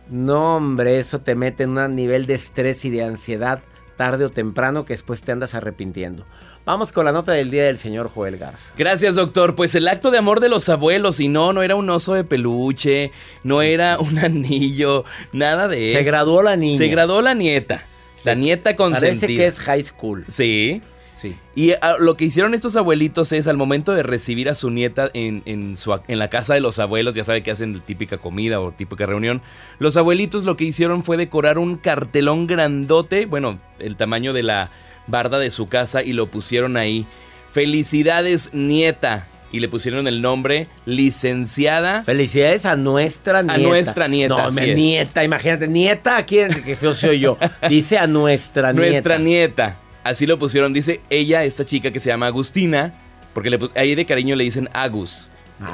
No, 0.10 0.58
hombre, 0.58 1.00
eso 1.00 1.22
te 1.22 1.36
mete 1.36 1.64
en 1.64 1.78
un 1.78 1.96
nivel 1.96 2.26
de 2.26 2.34
estrés 2.34 2.84
y 2.84 2.90
de 2.90 3.04
ansiedad 3.04 3.62
tarde 4.02 4.26
o 4.26 4.32
temprano 4.32 4.84
que 4.84 4.94
después 4.94 5.22
te 5.22 5.32
andas 5.32 5.54
arrepintiendo. 5.54 6.26
Vamos 6.66 6.92
con 6.92 7.06
la 7.06 7.12
nota 7.12 7.34
del 7.34 7.52
día 7.52 7.66
del 7.66 7.78
señor 7.78 8.10
Joel 8.10 8.38
Garza. 8.38 8.74
Gracias, 8.76 9.16
doctor. 9.16 9.56
Pues 9.56 9.76
el 9.76 9.88
acto 9.88 10.10
de 10.10 10.18
amor 10.18 10.40
de 10.40 10.50
los 10.50 10.70
abuelos, 10.70 11.20
y 11.20 11.28
no, 11.28 11.54
no 11.54 11.62
era 11.62 11.76
un 11.76 11.88
oso 11.88 12.16
de 12.16 12.24
peluche, 12.24 13.12
no 13.44 13.62
era 13.62 14.00
un 14.00 14.18
anillo, 14.18 15.06
nada 15.34 15.68
de 15.68 15.92
eso. 15.92 16.00
Se 16.00 16.04
graduó 16.04 16.42
la 16.42 16.56
niña. 16.56 16.80
Se 16.80 16.88
graduó 16.88 17.22
la 17.22 17.36
nieta. 17.36 17.84
La 18.24 18.34
nieta 18.34 18.76
consentida. 18.76 19.20
Parece 19.20 19.28
que 19.28 19.46
es 19.46 19.60
high 19.60 19.84
school. 19.84 20.26
Sí. 20.30 20.82
Sí. 21.22 21.38
Y 21.54 21.74
ah, 21.82 21.98
lo 22.00 22.18
que 22.18 22.26
hicieron 22.26 22.56
estos 22.56 22.76
abuelitos 22.76 23.32
es 23.32 23.48
al 23.48 23.56
momento 23.56 23.94
de 23.94 24.02
recibir 24.02 24.50
a 24.50 24.56
su 24.56 24.72
nieta 24.72 25.12
en, 25.14 25.44
en 25.46 25.76
su, 25.76 26.00
en 26.08 26.18
la 26.18 26.30
casa 26.32 26.56
de 26.56 26.62
los 26.62 26.80
abuelos, 26.80 27.14
ya 27.14 27.24
sabe 27.24 27.44
que 27.44 27.52
hacen 27.52 27.80
típica 27.82 28.18
comida 28.18 28.60
o 28.60 28.72
típica 28.72 29.06
reunión, 29.06 29.42
los 29.78 29.98
abuelitos 29.98 30.46
lo 30.46 30.58
que 30.58 30.64
hicieron 30.64 31.04
fue 31.04 31.18
decorar 31.18 31.60
un 31.60 31.78
cartelón 31.78 32.48
grandote, 32.48 33.28
bueno, 33.28 33.60
el 33.78 33.98
tamaño 33.98 34.34
de 34.34 34.42
la 34.42 34.70
barda 35.06 35.38
de 35.38 35.52
su 35.52 35.68
casa 35.70 36.02
y 36.02 36.14
lo 36.14 36.28
pusieron 36.32 36.76
ahí. 36.76 37.06
Felicidades 37.52 38.52
nieta. 38.54 39.28
Y 39.54 39.60
le 39.60 39.68
pusieron 39.68 40.08
el 40.08 40.22
nombre 40.22 40.70
licenciada. 40.86 42.04
Felicidades 42.04 42.66
a 42.66 42.78
nuestra 42.78 43.42
nieta. 43.44 43.54
A 43.56 43.58
nuestra 43.58 44.08
nieta, 44.08 44.36
No, 44.38 44.48
así 44.48 44.62
me- 44.62 44.72
es. 44.72 44.78
nieta, 44.78 45.24
imagínate, 45.26 45.68
nieta, 45.68 46.18
¿a 46.18 46.26
quién? 46.26 46.64
Que 46.64 46.76
feo 46.78 46.94
soy 46.94 47.20
yo. 47.20 47.38
Dice 47.70 47.98
a 47.98 48.08
nuestra 48.08 48.72
nieta. 48.72 48.90
Nuestra 48.92 49.18
nieta. 49.18 49.78
Así 50.04 50.26
lo 50.26 50.40
pusieron. 50.40 50.74
Dice 50.74 51.02
ella, 51.10 51.44
esta 51.44 51.66
chica 51.66 51.92
que 51.92 52.00
se 52.00 52.10
llama 52.10 52.28
Agustina, 52.28 52.94
porque 53.34 53.50
le 53.50 53.60
ahí 53.76 53.96
de 53.96 54.06
cariño 54.06 54.36
le 54.36 54.44
dicen 54.44 54.70
Agus. 54.74 55.28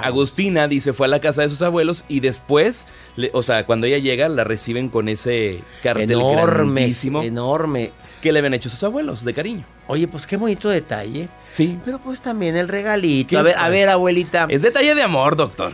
Agustina 0.04 0.68
dice 0.68 0.92
fue 0.92 1.08
a 1.08 1.10
la 1.10 1.22
casa 1.22 1.44
de 1.44 1.50
sus 1.50 1.62
abuelos 1.62 2.04
y 2.10 2.20
después, 2.20 2.86
le- 3.16 3.30
o 3.34 3.42
sea, 3.42 3.66
cuando 3.66 3.86
ella 3.88 4.00
llega 4.00 4.28
la 4.28 4.44
reciben 4.44 4.90
con 4.90 5.08
ese 5.08 5.62
cartel 5.82 6.12
Enorme, 6.12 6.82
grandísimo 6.82 7.24
enorme. 7.24 7.94
que 8.22 8.34
le 8.34 8.40
habían 8.40 8.54
hecho 8.54 8.68
sus 8.70 8.84
abuelos 8.84 9.24
de 9.24 9.34
cariño. 9.34 9.64
Oye, 9.88 10.06
pues 10.10 10.28
qué 10.28 10.36
bonito 10.36 10.68
detalle. 10.68 11.30
Sí. 11.50 11.80
Pero 11.86 12.00
pues 12.00 12.20
también 12.20 12.58
el 12.58 12.68
regalito. 12.68 13.40
A 13.40 13.70
ver, 13.70 13.88
abuelita. 13.88 14.48
Es 14.50 14.62
detalle 14.62 14.94
de 14.94 15.04
amor, 15.04 15.38
doctor. 15.38 15.74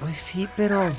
Pues 0.00 0.16
sí, 0.16 0.48
pero. 0.56 0.90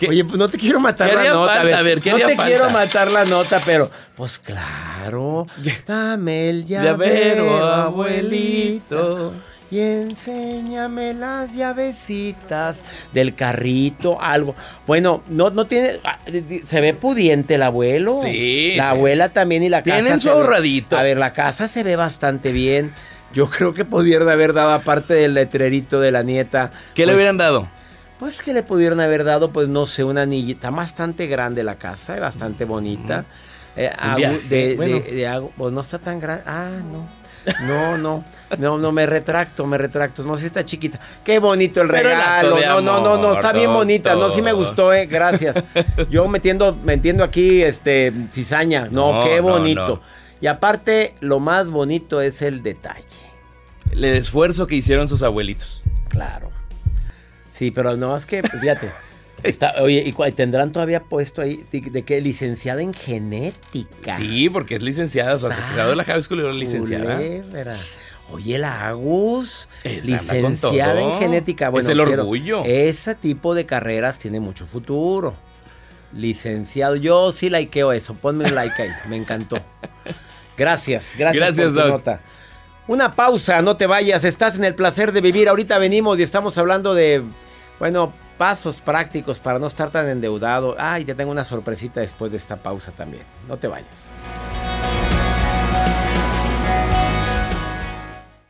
¿Qué? 0.00 0.08
Oye, 0.08 0.24
pues 0.24 0.38
no 0.38 0.48
te 0.48 0.56
quiero 0.58 0.80
matar 0.80 1.10
¿Qué 1.10 1.14
la 1.16 1.24
nota. 1.30 1.54
falta? 1.54 1.76
a 1.76 1.78
A 1.78 1.82
ver, 1.82 2.00
¿qué 2.00 2.10
no 2.10 2.16
te 2.16 2.22
falta? 2.34 2.46
quiero 2.46 2.70
matar 2.70 3.10
la 3.10 3.24
nota, 3.26 3.60
pero. 3.64 3.90
Pues 4.16 4.38
claro. 4.38 5.46
Dame 5.86 6.48
el 6.50 6.66
llavero, 6.66 7.44
Llavero, 7.46 7.64
abuelito. 7.64 9.32
Y 9.72 9.78
enséñame 9.78 11.14
las 11.14 11.54
llavecitas 11.54 12.82
del 13.12 13.36
carrito, 13.36 14.20
algo. 14.20 14.56
Bueno, 14.86 15.22
no, 15.28 15.50
no 15.50 15.66
tiene. 15.66 16.00
ah, 16.02 16.18
Se 16.64 16.80
ve 16.80 16.92
pudiente 16.94 17.54
el 17.54 17.62
abuelo. 17.62 18.18
Sí, 18.20 18.74
La 18.76 18.84
sí. 18.84 18.90
abuela 18.90 19.28
también 19.28 19.62
y 19.62 19.68
la 19.68 19.82
casa. 19.84 20.00
Tienen 20.00 20.18
su 20.18 20.26
ve- 20.28 20.34
ahorradito. 20.34 20.98
A 20.98 21.02
ver, 21.02 21.18
la 21.18 21.32
casa 21.32 21.68
se 21.68 21.84
ve 21.84 21.94
bastante 21.94 22.50
bien. 22.50 22.92
Yo 23.32 23.48
creo 23.48 23.72
que 23.72 23.84
pudieron 23.84 24.28
haber 24.28 24.54
dado, 24.54 24.72
aparte 24.72 25.14
del 25.14 25.34
letrerito 25.34 26.00
de 26.00 26.10
la 26.10 26.24
nieta. 26.24 26.72
¿Qué 26.94 27.02
le 27.02 27.12
pues, 27.12 27.16
hubieran 27.16 27.36
dado? 27.36 27.68
Pues 28.20 28.40
que 28.42 28.52
le 28.52 28.62
pudieron 28.62 29.00
haber 29.00 29.24
dado, 29.24 29.50
pues 29.50 29.68
no 29.68 29.86
sé, 29.86 30.04
una 30.04 30.22
anillita. 30.22 30.68
Está 30.68 30.70
bastante 30.70 31.26
grande 31.26 31.64
la 31.64 31.74
casa, 31.76 32.16
eh, 32.16 32.20
bastante 32.20 32.64
bonita. 32.64 33.24
Eh, 33.76 33.90
de, 34.48 34.74
bueno. 34.76 35.00
de- 35.00 35.10
de 35.12 35.48
pues 35.56 35.72
no 35.72 35.80
está 35.80 35.98
tan 35.98 36.20
grande. 36.20 36.44
Ah, 36.46 36.70
no. 36.92 37.18
No, 37.66 37.96
no, 37.96 38.22
no, 38.58 38.76
no, 38.76 38.92
me 38.92 39.06
retracto, 39.06 39.64
me 39.66 39.78
retracto. 39.78 40.22
No, 40.24 40.36
sí 40.36 40.44
está 40.44 40.62
chiquita. 40.62 41.00
Qué 41.24 41.38
bonito 41.38 41.80
el 41.80 41.88
regalo. 41.88 42.58
No, 42.60 42.80
no, 42.82 43.00
no, 43.00 43.16
no, 43.16 43.32
está 43.32 43.52
bien 43.52 43.72
bonita. 43.72 44.14
No, 44.14 44.28
sí 44.28 44.42
me 44.42 44.52
gustó, 44.52 44.92
eh. 44.92 45.06
Gracias. 45.06 45.64
Yo 46.10 46.28
metiendo, 46.28 46.76
metiendo 46.84 47.24
aquí, 47.24 47.62
este, 47.62 48.12
cizaña. 48.30 48.88
No, 48.90 49.14
No, 49.14 49.24
qué 49.24 49.40
bonito. 49.40 49.86
no. 49.86 50.20
Y 50.42 50.46
aparte, 50.48 51.14
lo 51.20 51.40
más 51.40 51.68
bonito 51.68 52.20
es 52.20 52.42
el 52.42 52.62
detalle. 52.62 53.06
El 53.90 54.04
esfuerzo 54.04 54.66
que 54.66 54.74
hicieron 54.74 55.08
sus 55.08 55.22
abuelitos. 55.22 55.82
Claro. 56.08 56.50
Sí, 57.60 57.70
pero 57.70 57.94
no 57.94 58.16
es 58.16 58.24
que, 58.24 58.42
fíjate. 58.42 58.90
Está, 59.42 59.74
oye, 59.82 60.02
¿y 60.06 60.32
tendrán 60.32 60.72
todavía 60.72 61.02
puesto 61.02 61.42
ahí 61.42 61.62
de, 61.70 62.02
que 62.04 62.18
licenciada 62.22 62.80
en 62.80 62.94
genética? 62.94 64.16
Sí, 64.16 64.48
porque 64.48 64.76
es 64.76 64.82
licenciada, 64.82 65.34
o 65.34 65.38
sea, 65.38 65.52
se 65.52 65.60
graduó 65.74 65.90
de 65.90 65.96
la 65.96 66.04
High 66.04 66.22
School 66.22 66.38
y 66.38 66.42
era 66.44 66.52
licenciada. 66.54 67.16
Culebra. 67.16 67.76
Oye, 68.32 68.56
la 68.56 68.88
Agus, 68.88 69.68
Esa 69.84 70.32
licenciada 70.32 71.02
en 71.02 71.18
genética. 71.18 71.66
Es 71.66 71.72
Bueno, 71.72 71.90
el 71.90 71.98
quiero- 72.06 72.22
orgullo. 72.22 72.62
Ese 72.64 73.14
tipo 73.14 73.54
de 73.54 73.66
carreras 73.66 74.18
tiene 74.18 74.40
mucho 74.40 74.64
futuro. 74.64 75.34
Licenciado, 76.14 76.96
yo 76.96 77.30
sí 77.30 77.50
likeo 77.50 77.92
eso. 77.92 78.14
Ponme 78.14 78.46
un 78.46 78.54
like 78.54 78.80
ahí, 78.80 78.88
me 79.06 79.16
encantó. 79.16 79.58
Gracias, 80.56 81.12
gracias, 81.18 81.44
Gracias, 81.58 81.66
por 81.66 81.74
tu 81.74 81.80
Doc. 81.80 81.88
nota. 81.90 82.20
Una 82.88 83.14
pausa, 83.14 83.60
no 83.60 83.76
te 83.76 83.86
vayas, 83.86 84.24
estás 84.24 84.56
en 84.56 84.64
el 84.64 84.74
placer 84.74 85.12
de 85.12 85.20
vivir. 85.20 85.48
Ahorita 85.50 85.76
venimos 85.78 86.18
y 86.18 86.22
estamos 86.22 86.56
hablando 86.58 86.94
de, 86.94 87.22
bueno, 87.80 88.12
pasos 88.38 88.80
prácticos 88.80 89.40
para 89.40 89.58
no 89.58 89.66
estar 89.66 89.90
tan 89.90 90.08
endeudado. 90.08 90.76
Ay, 90.78 91.04
te 91.04 91.14
tengo 91.16 91.32
una 91.32 91.44
sorpresita 91.44 92.00
después 92.00 92.30
de 92.30 92.36
esta 92.36 92.56
pausa 92.56 92.92
también. 92.92 93.24
No 93.48 93.56
te 93.56 93.66
vayas. 93.66 94.12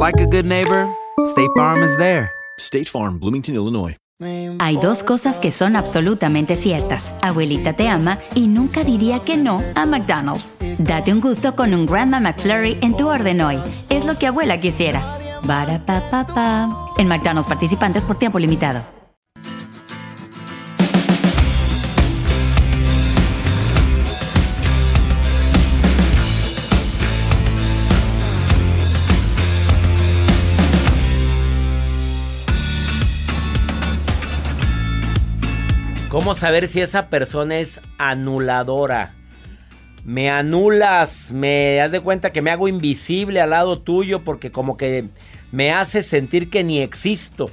like 0.00 0.18
a 0.18 0.26
good 0.26 0.46
neighbor, 0.46 0.88
State 1.26 1.50
Farm 1.54 1.82
is 1.82 1.94
there. 1.98 2.30
State 2.58 2.86
Farm, 2.86 3.18
Bloomington, 3.18 3.54
Illinois. 3.54 3.96
Hay 4.58 4.76
dos 4.76 5.02
cosas 5.02 5.38
que 5.38 5.50
son 5.50 5.76
absolutamente 5.76 6.56
ciertas. 6.56 7.14
Abuelita 7.22 7.72
te 7.72 7.88
ama 7.88 8.18
y 8.34 8.48
nunca 8.48 8.84
diría 8.84 9.20
que 9.20 9.38
no 9.38 9.62
a 9.74 9.86
McDonald's. 9.86 10.56
Date 10.78 11.12
un 11.12 11.20
gusto 11.20 11.54
con 11.54 11.72
un 11.72 11.86
Grandma 11.86 12.20
McFlurry 12.20 12.76
en 12.82 12.96
tu 12.96 13.08
orden 13.08 13.40
hoy. 13.40 13.58
Es 13.88 14.04
lo 14.04 14.18
que 14.18 14.26
abuela 14.26 14.60
quisiera. 14.60 15.18
Barapapapa. 15.44 16.68
En 16.98 17.08
McDonald's 17.08 17.48
participantes 17.48 18.04
por 18.04 18.18
tiempo 18.18 18.38
limitado. 18.38 18.99
¿Cómo 36.20 36.34
saber 36.34 36.68
si 36.68 36.82
esa 36.82 37.08
persona 37.08 37.60
es 37.60 37.80
anuladora? 37.96 39.14
Me 40.04 40.28
anulas, 40.28 41.32
me 41.32 41.76
das 41.76 41.92
de 41.92 42.00
cuenta 42.00 42.30
que 42.30 42.42
me 42.42 42.50
hago 42.50 42.68
invisible 42.68 43.40
al 43.40 43.50
lado 43.50 43.80
tuyo 43.80 44.22
porque 44.22 44.52
como 44.52 44.76
que 44.76 45.08
me 45.50 45.72
hace 45.72 46.02
sentir 46.02 46.50
que 46.50 46.62
ni 46.62 46.82
existo. 46.82 47.50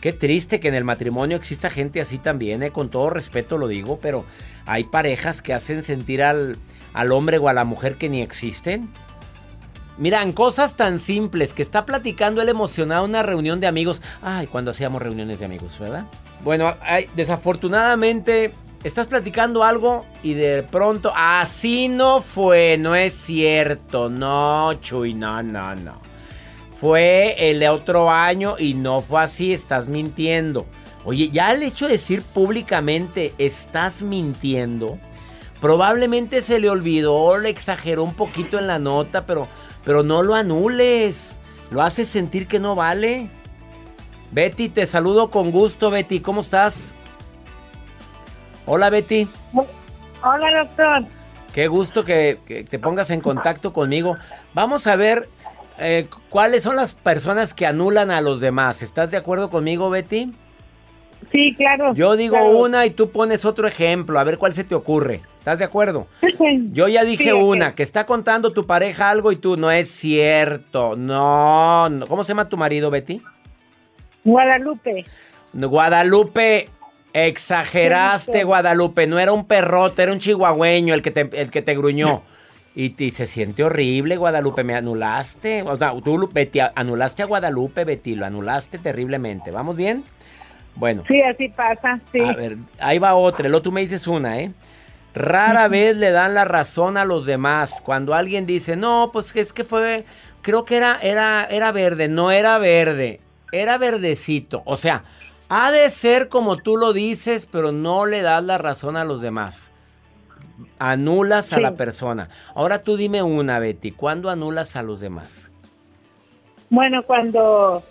Qué 0.00 0.14
triste 0.14 0.58
que 0.58 0.68
en 0.68 0.74
el 0.74 0.84
matrimonio 0.84 1.36
exista 1.36 1.68
gente 1.68 2.00
así 2.00 2.16
también, 2.16 2.62
eh, 2.62 2.72
con 2.72 2.88
todo 2.88 3.10
respeto 3.10 3.58
lo 3.58 3.68
digo, 3.68 3.98
pero 4.00 4.24
hay 4.64 4.84
parejas 4.84 5.42
que 5.42 5.52
hacen 5.52 5.82
sentir 5.82 6.22
al, 6.22 6.56
al 6.94 7.12
hombre 7.12 7.36
o 7.36 7.46
a 7.46 7.52
la 7.52 7.66
mujer 7.66 7.98
que 7.98 8.08
ni 8.08 8.22
existen. 8.22 8.88
Miran, 9.98 10.32
cosas 10.32 10.76
tan 10.76 10.98
simples 10.98 11.52
que 11.52 11.60
está 11.60 11.84
platicando 11.84 12.40
él 12.40 12.48
emocionado 12.48 13.04
una 13.04 13.22
reunión 13.22 13.60
de 13.60 13.66
amigos. 13.66 14.00
Ay, 14.22 14.46
cuando 14.46 14.70
hacíamos 14.70 15.02
reuniones 15.02 15.40
de 15.40 15.44
amigos, 15.44 15.78
¿verdad? 15.78 16.06
Bueno, 16.42 16.76
desafortunadamente 17.14 18.52
estás 18.84 19.08
platicando 19.08 19.64
algo 19.64 20.06
y 20.22 20.34
de 20.34 20.62
pronto 20.62 21.12
así 21.14 21.88
no 21.88 22.22
fue, 22.22 22.76
no 22.78 22.94
es 22.94 23.14
cierto, 23.14 24.08
no, 24.08 24.74
Chuy, 24.74 25.14
no, 25.14 25.42
no, 25.42 25.74
no. 25.74 26.00
Fue 26.78 27.50
el 27.50 27.66
otro 27.66 28.10
año 28.10 28.56
y 28.58 28.74
no 28.74 29.00
fue 29.00 29.22
así, 29.22 29.52
estás 29.52 29.88
mintiendo. 29.88 30.66
Oye, 31.04 31.30
ya 31.30 31.52
el 31.52 31.62
hecho 31.62 31.86
de 31.86 31.92
decir 31.92 32.22
públicamente 32.22 33.32
estás 33.38 34.02
mintiendo, 34.02 34.98
probablemente 35.60 36.42
se 36.42 36.60
le 36.60 36.68
olvidó, 36.68 37.38
le 37.38 37.48
exageró 37.48 38.02
un 38.02 38.14
poquito 38.14 38.58
en 38.58 38.66
la 38.66 38.78
nota, 38.78 39.24
pero, 39.24 39.48
pero 39.84 40.02
no 40.02 40.22
lo 40.22 40.34
anules. 40.34 41.38
Lo 41.70 41.82
haces 41.82 42.08
sentir 42.08 42.46
que 42.46 42.60
no 42.60 42.74
vale. 42.74 43.30
Betty, 44.32 44.68
te 44.68 44.86
saludo 44.86 45.30
con 45.30 45.50
gusto, 45.50 45.90
Betty. 45.90 46.20
¿Cómo 46.20 46.40
estás? 46.40 46.94
Hola, 48.66 48.90
Betty. 48.90 49.28
Hola, 50.22 50.64
doctor. 50.64 51.04
Qué 51.52 51.68
gusto 51.68 52.04
que, 52.04 52.40
que 52.46 52.64
te 52.64 52.78
pongas 52.78 53.10
en 53.10 53.20
contacto 53.20 53.72
conmigo. 53.72 54.16
Vamos 54.52 54.86
a 54.86 54.96
ver 54.96 55.28
eh, 55.78 56.08
cuáles 56.28 56.62
son 56.62 56.76
las 56.76 56.94
personas 56.94 57.54
que 57.54 57.66
anulan 57.66 58.10
a 58.10 58.20
los 58.20 58.40
demás. 58.40 58.82
¿Estás 58.82 59.10
de 59.10 59.16
acuerdo 59.16 59.48
conmigo, 59.50 59.88
Betty? 59.88 60.32
Sí, 61.32 61.54
claro. 61.56 61.94
Yo 61.94 62.16
digo 62.16 62.36
claro. 62.36 62.58
una 62.58 62.86
y 62.86 62.90
tú 62.90 63.10
pones 63.10 63.44
otro 63.44 63.66
ejemplo. 63.66 64.18
A 64.18 64.24
ver 64.24 64.38
cuál 64.38 64.52
se 64.52 64.64
te 64.64 64.74
ocurre. 64.74 65.22
¿Estás 65.38 65.58
de 65.60 65.64
acuerdo? 65.64 66.08
Yo 66.72 66.88
ya 66.88 67.04
dije 67.04 67.24
Sí, 67.24 67.32
una, 67.32 67.74
que 67.74 67.82
está 67.82 68.04
contando 68.04 68.52
tu 68.52 68.66
pareja 68.66 69.10
algo 69.10 69.32
y 69.32 69.36
tú 69.36 69.56
no 69.56 69.70
es 69.70 69.90
cierto. 69.90 70.96
No, 70.96 71.88
no. 71.88 72.06
¿Cómo 72.06 72.24
se 72.24 72.28
llama 72.28 72.48
tu 72.48 72.56
marido, 72.56 72.90
Betty? 72.90 73.22
Guadalupe. 74.26 75.04
Guadalupe, 75.52 76.68
exageraste, 77.12 78.42
Guadalupe. 78.42 79.06
No 79.06 79.18
era 79.18 79.32
un 79.32 79.46
perrote, 79.46 80.02
era 80.02 80.12
un 80.12 80.18
chihuahueño 80.18 80.94
el 80.94 81.02
que 81.02 81.12
te, 81.12 81.30
el 81.40 81.50
que 81.50 81.62
te 81.62 81.74
gruñó. 81.76 82.22
Y, 82.74 82.90
se 83.12 83.26
siente 83.26 83.64
horrible, 83.64 84.18
Guadalupe. 84.18 84.64
Me 84.64 84.74
anulaste. 84.74 85.62
O 85.62 85.78
sea, 85.78 85.94
tú, 86.04 86.28
Betty, 86.30 86.58
anulaste 86.74 87.22
a 87.22 87.26
Guadalupe, 87.26 87.84
Betty. 87.84 88.16
Lo 88.16 88.26
anulaste 88.26 88.78
terriblemente. 88.78 89.50
¿Vamos 89.50 89.76
bien? 89.76 90.04
Bueno. 90.74 91.04
Sí, 91.08 91.22
así 91.22 91.48
pasa, 91.48 92.00
sí. 92.12 92.20
A 92.20 92.32
ver, 92.32 92.56
ahí 92.80 92.98
va 92.98 93.14
otra. 93.14 93.48
Luego 93.48 93.62
tú 93.62 93.72
me 93.72 93.80
dices 93.80 94.06
una, 94.06 94.40
¿eh? 94.40 94.52
Rara 95.14 95.68
vez 95.68 95.96
le 95.96 96.10
dan 96.10 96.34
la 96.34 96.44
razón 96.44 96.98
a 96.98 97.06
los 97.06 97.24
demás. 97.24 97.80
Cuando 97.82 98.12
alguien 98.12 98.44
dice, 98.44 98.76
no, 98.76 99.08
pues 99.10 99.34
es 99.34 99.54
que 99.54 99.64
fue, 99.64 100.04
creo 100.42 100.66
que 100.66 100.76
era, 100.76 100.98
era, 101.00 101.46
era 101.48 101.72
verde. 101.72 102.08
No 102.08 102.30
era 102.30 102.58
verde, 102.58 103.20
era 103.60 103.78
verdecito. 103.78 104.62
O 104.64 104.76
sea, 104.76 105.04
ha 105.48 105.70
de 105.70 105.90
ser 105.90 106.28
como 106.28 106.56
tú 106.56 106.76
lo 106.76 106.92
dices, 106.92 107.48
pero 107.50 107.72
no 107.72 108.06
le 108.06 108.22
das 108.22 108.42
la 108.42 108.58
razón 108.58 108.96
a 108.96 109.04
los 109.04 109.20
demás. 109.20 109.70
Anulas 110.78 111.52
a 111.52 111.60
la 111.60 111.74
persona. 111.74 112.28
Ahora 112.54 112.82
tú 112.82 112.96
dime 112.96 113.22
una, 113.22 113.58
Betty. 113.58 113.92
¿Cuándo 113.92 114.30
anulas 114.30 114.76
a 114.76 114.82
los 114.82 115.00
demás? 115.00 115.50
Bueno, 116.70 117.02
cuando 117.02 117.82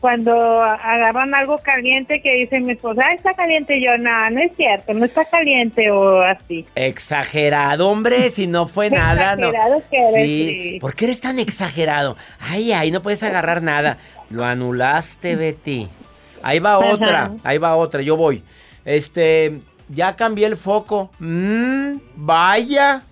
cuando 0.00 0.62
agarran 0.62 1.34
algo 1.34 1.58
caliente 1.58 2.20
que 2.22 2.34
dice 2.34 2.60
mi 2.60 2.72
esposa, 2.72 3.02
ah, 3.06 3.14
está 3.14 3.34
caliente, 3.34 3.76
y 3.78 3.84
yo, 3.84 3.96
no, 3.98 4.30
no 4.30 4.40
es 4.40 4.52
cierto, 4.56 4.94
no 4.94 5.04
está 5.04 5.24
caliente 5.24 5.90
o 5.90 6.20
así. 6.22 6.66
Exagerado, 6.74 7.88
hombre, 7.88 8.30
si 8.30 8.46
no 8.46 8.68
fue 8.68 8.90
nada, 8.90 9.36
no. 9.36 9.48
Exagerado 9.48 9.82
que 9.90 9.96
eres, 9.96 10.14
Sí, 10.26 10.58
sí. 10.72 10.78
¿por 10.80 10.94
qué 10.94 11.04
eres 11.06 11.20
tan 11.20 11.38
exagerado? 11.38 12.16
Ay, 12.40 12.72
ay, 12.72 12.90
no 12.90 13.02
puedes 13.02 13.22
agarrar 13.22 13.62
nada. 13.62 13.98
Lo 14.30 14.44
anulaste, 14.44 15.36
Betty. 15.36 15.88
Ahí 16.42 16.58
va 16.58 16.76
Ajá. 16.76 16.86
otra, 16.92 17.32
ahí 17.44 17.58
va 17.58 17.74
otra, 17.76 18.02
yo 18.02 18.16
voy. 18.16 18.42
Este, 18.84 19.58
ya 19.88 20.14
cambié 20.16 20.46
el 20.46 20.56
foco. 20.56 21.10
Mm, 21.18 21.96
vaya. 22.14 23.02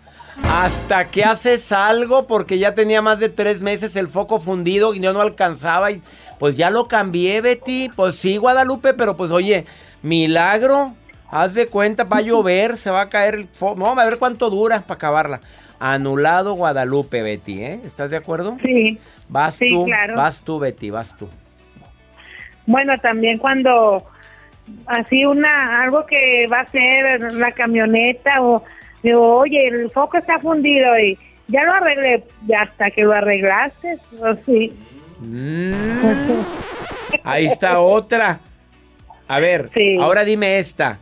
Hasta 0.44 1.10
que 1.10 1.24
haces 1.24 1.72
algo 1.72 2.26
porque 2.26 2.58
ya 2.58 2.74
tenía 2.74 3.02
más 3.02 3.18
de 3.20 3.28
tres 3.28 3.60
meses 3.60 3.96
el 3.96 4.08
foco 4.08 4.40
fundido 4.40 4.94
y 4.94 5.00
yo 5.00 5.12
no 5.12 5.20
alcanzaba 5.20 5.90
y 5.90 6.02
pues 6.38 6.56
ya 6.56 6.70
lo 6.70 6.88
cambié, 6.88 7.40
Betty. 7.40 7.90
Pues 7.94 8.16
sí, 8.16 8.36
Guadalupe, 8.36 8.94
pero 8.94 9.16
pues 9.16 9.32
oye, 9.32 9.64
milagro. 10.02 10.94
Haz 11.28 11.54
de 11.54 11.66
cuenta, 11.66 12.04
va 12.04 12.18
a 12.18 12.20
llover, 12.20 12.76
se 12.76 12.88
va 12.90 13.00
a 13.02 13.08
caer 13.08 13.34
el 13.34 13.48
foco. 13.48 13.74
No, 13.76 14.00
a 14.00 14.04
ver 14.04 14.18
cuánto 14.18 14.48
dura 14.48 14.80
para 14.82 14.94
acabarla. 14.94 15.40
Anulado 15.80 16.54
Guadalupe, 16.54 17.20
Betty, 17.22 17.62
¿eh? 17.64 17.80
¿Estás 17.84 18.10
de 18.10 18.16
acuerdo? 18.16 18.56
Sí. 18.62 18.98
Vas 19.28 19.56
Sí, 19.56 19.68
tú, 19.68 19.84
claro. 19.84 20.14
vas 20.14 20.42
tú, 20.42 20.60
Betty, 20.60 20.90
vas 20.90 21.16
tú. 21.16 21.28
Bueno, 22.66 22.98
también 23.00 23.38
cuando 23.38 24.04
así 24.86 25.24
una 25.24 25.82
algo 25.82 26.06
que 26.06 26.46
va 26.50 26.60
a 26.60 26.66
ser 26.66 27.32
la 27.34 27.52
camioneta 27.52 28.40
o 28.42 28.62
digo, 29.06 29.36
oye, 29.38 29.66
el 29.68 29.90
foco 29.90 30.18
está 30.18 30.38
fundido 30.38 30.98
y 30.98 31.18
ya 31.48 31.62
lo 31.64 31.72
arreglé, 31.72 32.24
hasta 32.58 32.90
que 32.90 33.02
lo 33.02 33.12
arreglaste, 33.12 33.96
o 34.20 34.34
sí. 34.44 34.72
Mm. 35.20 35.72
Ahí 37.24 37.46
está 37.46 37.80
otra. 37.80 38.40
A 39.28 39.40
ver, 39.40 39.70
ahora 40.00 40.24
dime 40.24 40.58
esta. 40.58 40.98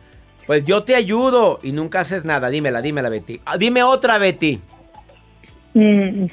Pues 0.47 0.65
yo 0.65 0.83
te 0.83 0.95
ayudo 0.95 1.59
y 1.63 1.71
nunca 1.71 2.01
haces 2.01 2.23
nada. 2.25 2.49
Dímela, 2.49 2.81
dímela, 2.81 3.09
Betty. 3.09 3.41
Ah, 3.45 3.57
dime 3.57 3.81
otra, 3.83 4.17
Betty. 4.19 4.59
Mm. 5.73 6.25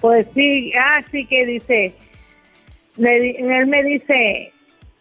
Pues 0.00 0.26
sí, 0.34 0.72
ah, 0.76 1.02
sí 1.12 1.24
que 1.26 1.46
dice, 1.46 1.94
di- 2.96 3.36
él 3.38 3.66
me 3.68 3.82
dice, 3.84 4.52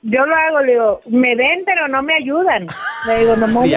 yo 0.03 0.25
lo 0.25 0.35
hago, 0.35 0.61
le 0.61 0.71
digo, 0.73 1.01
me 1.07 1.35
ven 1.35 1.63
pero 1.65 1.87
no 1.87 2.01
me 2.01 2.15
ayudan. 2.15 2.67
Le 3.07 3.19
digo, 3.19 3.35
no 3.35 3.47
me 3.61 3.71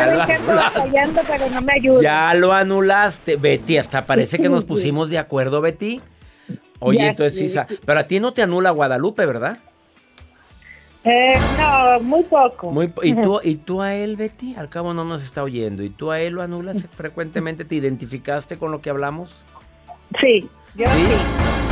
batallando 0.55 1.21
pero 1.27 1.51
no 1.51 1.61
me 1.63 1.73
ayudan. 1.75 2.03
Ya 2.03 2.35
lo 2.35 2.53
anulaste, 2.53 3.37
Betty. 3.37 3.79
Hasta 3.79 4.07
parece 4.07 4.39
que 4.39 4.49
nos 4.49 4.65
pusimos 4.65 5.11
de 5.11 5.19
acuerdo, 5.19 5.61
Betty. 5.61 6.01
Oye, 6.81 6.99
Ya 6.99 7.09
entonces 7.09 7.53
sí. 7.53 7.77
Pero 7.85 8.01
a 8.01 8.05
ti 8.05 8.21
no 8.21 8.33
te 8.33 8.43
anula 8.43 8.71
Guadalupe, 8.71 9.25
¿verdad? 9.27 9.59
Eh, 11.05 11.35
no, 11.59 12.01
muy 12.01 12.23
poco. 12.23 12.71
Muy 12.71 12.89
po- 12.89 13.05
¿y, 13.05 13.15
tú, 13.15 13.39
¿Y 13.43 13.57
tú 13.57 13.83
a 13.83 13.95
él, 13.95 14.17
Betty? 14.17 14.55
Al 14.57 14.71
cabo 14.71 14.95
no 14.95 15.05
nos 15.05 15.23
está 15.23 15.43
oyendo. 15.43 15.83
¿Y 15.83 15.91
tú 15.91 16.11
a 16.11 16.21
él 16.21 16.35
lo 16.35 16.43
anulas 16.43 16.87
frecuentemente? 16.95 17.67
¿Te 17.67 17.75
identificaste 17.75 18.57
con 18.57 18.71
lo 18.71 18.81
que 18.81 18.89
hablamos? 18.89 19.45
Sí, 20.21 20.49
yo 20.75 20.87
sí. 20.87 21.64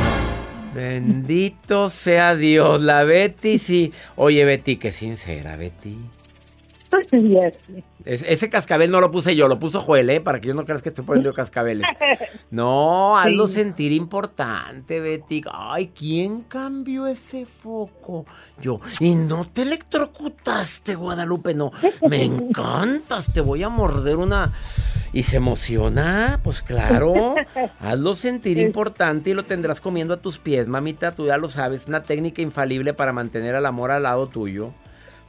Bendito 0.74 1.90
sea 1.90 2.34
Dios, 2.36 2.80
la 2.80 3.04
Betty 3.04 3.58
sí. 3.58 3.92
Oye, 4.16 4.44
Betty, 4.44 4.76
qué 4.76 4.92
sincera, 4.92 5.56
Betty. 5.56 5.98
Es- 8.04 8.22
ese 8.28 8.50
cascabel 8.50 8.90
no 8.90 9.00
lo 9.00 9.10
puse 9.10 9.34
yo, 9.34 9.48
lo 9.48 9.58
puso 9.58 9.80
Joel, 9.80 10.10
¿eh? 10.10 10.20
Para 10.20 10.40
que 10.40 10.48
yo 10.48 10.54
no 10.54 10.64
creas 10.64 10.82
que 10.82 10.90
estoy 10.90 11.04
poniendo 11.04 11.30
yo 11.30 11.34
cascabeles. 11.34 11.88
No, 12.50 13.16
hazlo 13.16 13.46
Sí. 13.46 13.54
sentir 13.54 13.92
importante, 13.92 15.00
Betty. 15.00 15.42
Ay, 15.50 15.90
¿quién 15.98 16.42
cambió 16.42 17.06
ese 17.06 17.46
foco? 17.46 18.26
Yo. 18.60 18.78
Y 19.00 19.14
no 19.14 19.46
te 19.48 19.62
electrocutaste, 19.62 20.94
Guadalupe, 20.94 21.54
no. 21.54 21.72
Me 22.08 22.22
encantas, 22.24 23.32
te 23.32 23.40
voy 23.40 23.62
a 23.62 23.70
morder 23.70 24.16
una. 24.16 24.52
Y 25.12 25.24
se 25.24 25.36
emociona, 25.36 26.40
pues 26.42 26.62
claro. 26.62 27.34
Hazlo 27.80 28.14
sentir 28.14 28.58
importante 28.58 29.30
y 29.30 29.34
lo 29.34 29.44
tendrás 29.44 29.80
comiendo 29.80 30.14
a 30.14 30.16
tus 30.16 30.38
pies, 30.38 30.68
mamita. 30.68 31.12
Tú 31.12 31.26
ya 31.26 31.36
lo 31.36 31.48
sabes, 31.48 31.86
una 31.86 32.02
técnica 32.02 32.40
infalible 32.40 32.94
para 32.94 33.12
mantener 33.12 33.54
al 33.54 33.66
amor 33.66 33.90
al 33.90 34.04
lado 34.04 34.28
tuyo. 34.28 34.72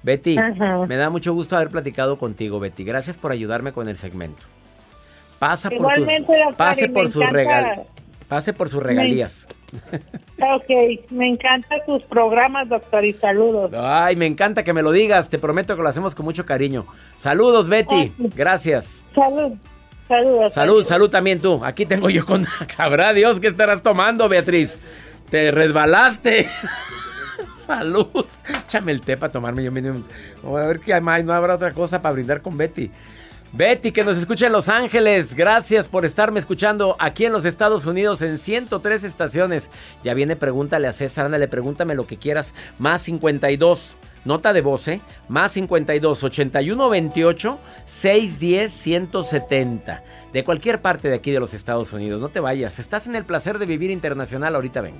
Betty, 0.03 0.37
Ajá. 0.37 0.85
me 0.85 0.97
da 0.97 1.09
mucho 1.09 1.33
gusto 1.33 1.55
haber 1.55 1.69
platicado 1.69 2.17
contigo, 2.17 2.59
Betty. 2.59 2.83
Gracias 2.83 3.17
por 3.17 3.31
ayudarme 3.31 3.73
con 3.73 3.89
el 3.89 3.95
segmento. 3.95 4.43
Pasa 5.39 5.69
por 5.69 5.93
tus, 5.93 6.07
pase 6.55 6.87
me 6.87 6.93
por 6.93 7.09
sus 7.09 7.29
regal, 7.29 7.83
pase 8.29 8.53
por 8.53 8.69
sus 8.69 8.81
regalías. 8.81 9.47
Ok, 10.55 11.09
me 11.11 11.29
encantan 11.29 11.79
tus 11.87 12.03
programas, 12.03 12.67
doctor, 12.67 13.05
y 13.05 13.13
saludos. 13.13 13.71
Ay, 13.73 14.15
me 14.15 14.25
encanta 14.25 14.63
que 14.63 14.73
me 14.73 14.81
lo 14.81 14.91
digas. 14.91 15.29
Te 15.29 15.39
prometo 15.39 15.75
que 15.75 15.81
lo 15.81 15.87
hacemos 15.87 16.15
con 16.15 16.25
mucho 16.25 16.45
cariño. 16.45 16.85
Saludos, 17.15 17.69
Betty. 17.69 18.11
Gracias. 18.35 19.05
Salud, 19.15 19.53
saludos. 20.07 20.53
Salud, 20.53 20.83
salud 20.83 21.09
también 21.09 21.39
tú. 21.39 21.63
Aquí 21.63 21.85
tengo 21.85 22.09
yo 22.09 22.25
con. 22.25 22.45
Sabrá 22.75 23.13
Dios 23.13 23.39
qué 23.39 23.47
estarás 23.47 23.81
tomando, 23.83 24.29
Beatriz. 24.29 24.77
Te 25.29 25.51
resbalaste. 25.51 26.49
Salud. 27.57 28.25
Échame 28.65 28.91
el 28.91 29.01
té 29.01 29.17
para 29.17 29.31
tomarme 29.31 29.63
yo 29.63 29.71
mismo. 29.71 30.03
A 30.43 30.65
ver 30.65 30.79
qué 30.79 30.99
más. 30.99 31.23
No 31.23 31.33
habrá 31.33 31.55
otra 31.55 31.71
cosa 31.71 32.01
para 32.01 32.13
brindar 32.13 32.41
con 32.41 32.57
Betty. 32.57 32.91
Betty, 33.53 33.91
que 33.91 34.03
nos 34.03 34.17
escucha 34.17 34.47
en 34.47 34.51
Los 34.51 34.67
Ángeles. 34.67 35.35
Gracias 35.35 35.87
por 35.87 36.05
estarme 36.05 36.39
escuchando 36.39 36.95
aquí 36.99 37.25
en 37.25 37.31
los 37.31 37.45
Estados 37.45 37.85
Unidos 37.85 38.23
en 38.23 38.39
103 38.39 39.03
estaciones. 39.03 39.69
Ya 40.03 40.15
viene, 40.15 40.35
pregúntale 40.35 40.87
a 40.87 40.91
César. 40.91 41.25
Ándale, 41.27 41.47
pregúntame 41.47 41.93
lo 41.93 42.07
que 42.07 42.17
quieras. 42.17 42.53
Más 42.79 43.03
52. 43.03 43.95
Nota 44.25 44.53
de 44.53 44.62
voz, 44.62 44.88
¿eh? 44.88 45.01
Más 45.27 45.51
52 45.53 46.23
81 46.23 46.89
28 46.89 47.59
610 47.86 48.71
170. 48.71 50.03
De 50.31 50.43
cualquier 50.43 50.81
parte 50.81 51.09
de 51.09 51.15
aquí 51.15 51.31
de 51.31 51.39
los 51.39 51.53
Estados 51.53 51.93
Unidos. 51.93 52.21
No 52.21 52.29
te 52.29 52.39
vayas. 52.39 52.79
Estás 52.79 53.07
en 53.07 53.15
el 53.15 53.25
placer 53.25 53.59
de 53.59 53.65
vivir 53.65 53.91
internacional. 53.91 54.55
Ahorita 54.55 54.81
vengo. 54.81 54.99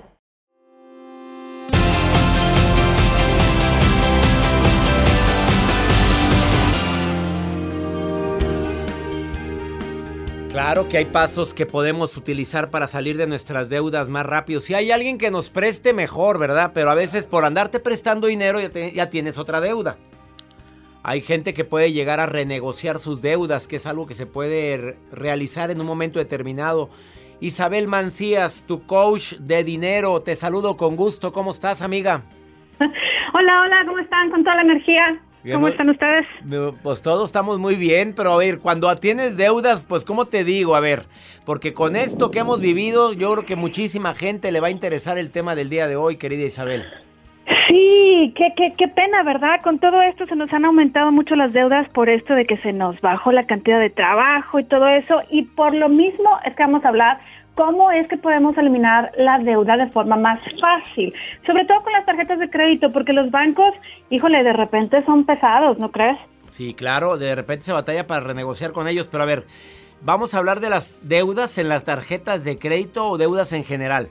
Claro 10.51 10.89
que 10.89 10.97
hay 10.97 11.05
pasos 11.05 11.53
que 11.53 11.65
podemos 11.65 12.17
utilizar 12.17 12.71
para 12.71 12.87
salir 12.87 13.15
de 13.15 13.25
nuestras 13.25 13.69
deudas 13.69 14.09
más 14.09 14.25
rápido. 14.25 14.59
Si 14.59 14.73
hay 14.73 14.91
alguien 14.91 15.17
que 15.17 15.31
nos 15.31 15.49
preste, 15.49 15.93
mejor, 15.93 16.39
¿verdad? 16.39 16.71
Pero 16.73 16.91
a 16.91 16.95
veces 16.95 17.25
por 17.25 17.45
andarte 17.45 17.79
prestando 17.79 18.27
dinero 18.27 18.59
ya, 18.59 19.09
tienes 19.09 19.37
otra 19.37 19.61
deuda. 19.61 19.95
Hay 21.03 21.21
gente 21.21 21.53
que 21.53 21.63
puede 21.63 21.93
llegar 21.93 22.19
a 22.19 22.25
renegociar 22.25 22.99
sus 22.99 23.21
deudas, 23.21 23.65
que 23.65 23.77
es 23.77 23.85
algo 23.85 24.07
que 24.07 24.13
se 24.13 24.25
puede 24.25 24.97
realizar 25.13 25.71
en 25.71 25.79
un 25.79 25.87
momento 25.87 26.19
determinado. 26.19 26.89
Isabel 27.39 27.87
Mancías, 27.87 28.65
tu 28.67 28.85
coach 28.85 29.35
de 29.35 29.63
dinero, 29.63 30.21
te 30.21 30.35
saludo 30.35 30.75
con 30.75 30.97
gusto. 30.97 31.31
¿Cómo 31.31 31.51
estás, 31.51 31.81
amiga? 31.81 32.23
Hola, 33.33 33.61
hola, 33.61 33.85
¿cómo 33.87 33.99
están? 33.99 34.29
Con 34.29 34.43
toda 34.43 34.57
la 34.57 34.63
energía. 34.63 35.21
¿Cómo 35.49 35.67
están 35.67 35.89
ustedes? 35.89 36.25
Pues 36.83 37.01
todos 37.01 37.29
estamos 37.29 37.57
muy 37.57 37.75
bien, 37.75 38.13
pero 38.15 38.33
a 38.33 38.37
ver, 38.37 38.59
cuando 38.59 38.93
tienes 38.95 39.37
deudas, 39.37 39.85
pues 39.87 40.05
¿cómo 40.05 40.25
te 40.25 40.43
digo? 40.43 40.75
A 40.75 40.79
ver, 40.79 41.03
porque 41.45 41.73
con 41.73 41.95
esto 41.95 42.29
que 42.29 42.39
hemos 42.39 42.61
vivido, 42.61 43.13
yo 43.13 43.31
creo 43.33 43.45
que 43.45 43.55
muchísima 43.55 44.13
gente 44.13 44.51
le 44.51 44.59
va 44.59 44.67
a 44.67 44.71
interesar 44.71 45.17
el 45.17 45.31
tema 45.31 45.55
del 45.55 45.69
día 45.69 45.87
de 45.87 45.95
hoy, 45.95 46.17
querida 46.17 46.45
Isabel. 46.45 46.85
Sí, 47.67 48.33
qué, 48.35 48.53
qué, 48.55 48.73
qué 48.77 48.87
pena, 48.87 49.23
¿verdad? 49.23 49.61
Con 49.63 49.79
todo 49.79 50.01
esto 50.03 50.27
se 50.27 50.35
nos 50.35 50.53
han 50.53 50.63
aumentado 50.63 51.11
mucho 51.11 51.35
las 51.35 51.51
deudas 51.53 51.89
por 51.89 52.07
esto 52.07 52.35
de 52.35 52.45
que 52.45 52.57
se 52.57 52.71
nos 52.71 52.99
bajó 53.01 53.31
la 53.31 53.47
cantidad 53.47 53.79
de 53.79 53.89
trabajo 53.89 54.59
y 54.59 54.63
todo 54.65 54.87
eso, 54.87 55.21
y 55.31 55.43
por 55.43 55.73
lo 55.73 55.89
mismo 55.89 56.29
es 56.45 56.55
que 56.55 56.63
vamos 56.63 56.85
a 56.85 56.89
hablar 56.89 57.19
¿Cómo 57.55 57.91
es 57.91 58.07
que 58.07 58.17
podemos 58.17 58.57
eliminar 58.57 59.11
la 59.17 59.37
deuda 59.39 59.75
de 59.75 59.87
forma 59.87 60.15
más 60.15 60.39
fácil? 60.59 61.13
Sobre 61.45 61.65
todo 61.65 61.81
con 61.81 61.91
las 61.91 62.05
tarjetas 62.05 62.39
de 62.39 62.49
crédito, 62.49 62.91
porque 62.91 63.13
los 63.13 63.29
bancos, 63.29 63.73
híjole, 64.09 64.43
de 64.43 64.53
repente 64.53 65.03
son 65.05 65.25
pesados, 65.25 65.77
¿no 65.79 65.91
crees? 65.91 66.17
Sí, 66.49 66.73
claro, 66.73 67.17
de 67.17 67.35
repente 67.35 67.65
se 67.65 67.73
batalla 67.73 68.07
para 68.07 68.21
renegociar 68.21 68.71
con 68.71 68.87
ellos, 68.87 69.09
pero 69.09 69.23
a 69.23 69.25
ver, 69.25 69.45
vamos 70.01 70.33
a 70.33 70.37
hablar 70.37 70.59
de 70.59 70.69
las 70.69 71.07
deudas 71.07 71.57
en 71.57 71.69
las 71.69 71.83
tarjetas 71.83 72.43
de 72.43 72.57
crédito 72.57 73.07
o 73.07 73.17
deudas 73.17 73.51
en 73.53 73.63
general. 73.63 74.09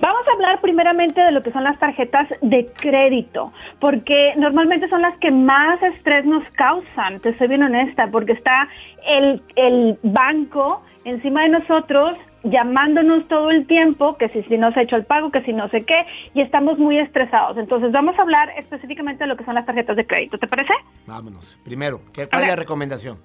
Vamos 0.00 0.26
a 0.26 0.32
hablar 0.32 0.60
primeramente 0.60 1.20
de 1.20 1.32
lo 1.32 1.42
que 1.42 1.52
son 1.52 1.64
las 1.64 1.78
tarjetas 1.78 2.28
de 2.40 2.66
crédito, 2.66 3.52
porque 3.78 4.32
normalmente 4.36 4.88
son 4.88 5.02
las 5.02 5.16
que 5.18 5.30
más 5.30 5.82
estrés 5.82 6.24
nos 6.24 6.44
causan, 6.54 7.20
te 7.20 7.36
soy 7.36 7.48
bien 7.48 7.62
honesta, 7.62 8.08
porque 8.10 8.32
está 8.32 8.68
el, 9.06 9.42
el 9.56 9.98
banco 10.02 10.82
encima 11.04 11.42
de 11.42 11.50
nosotros 11.50 12.16
llamándonos 12.50 13.26
todo 13.28 13.50
el 13.50 13.66
tiempo, 13.66 14.16
que 14.16 14.28
si, 14.30 14.42
si 14.44 14.58
no 14.58 14.72
se 14.72 14.80
ha 14.80 14.82
hecho 14.84 14.96
el 14.96 15.04
pago, 15.04 15.30
que 15.30 15.42
si 15.42 15.52
no 15.52 15.68
sé 15.68 15.84
qué, 15.84 16.06
y 16.34 16.40
estamos 16.40 16.78
muy 16.78 16.98
estresados. 16.98 17.56
Entonces 17.58 17.92
vamos 17.92 18.18
a 18.18 18.22
hablar 18.22 18.50
específicamente 18.56 19.24
de 19.24 19.28
lo 19.28 19.36
que 19.36 19.44
son 19.44 19.54
las 19.54 19.66
tarjetas 19.66 19.96
de 19.96 20.06
crédito, 20.06 20.38
¿te 20.38 20.46
parece? 20.46 20.72
Vámonos. 21.06 21.58
Primero, 21.64 22.00
¿qué, 22.12 22.26
¿cuál 22.26 22.42
es 22.42 22.48
la 22.48 22.56
recomendación? 22.56 23.18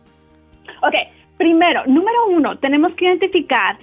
Ok, 0.81 0.95
primero, 1.37 1.83
número 1.85 2.27
uno, 2.29 2.57
tenemos 2.57 2.93
que 2.93 3.05
identificar 3.05 3.77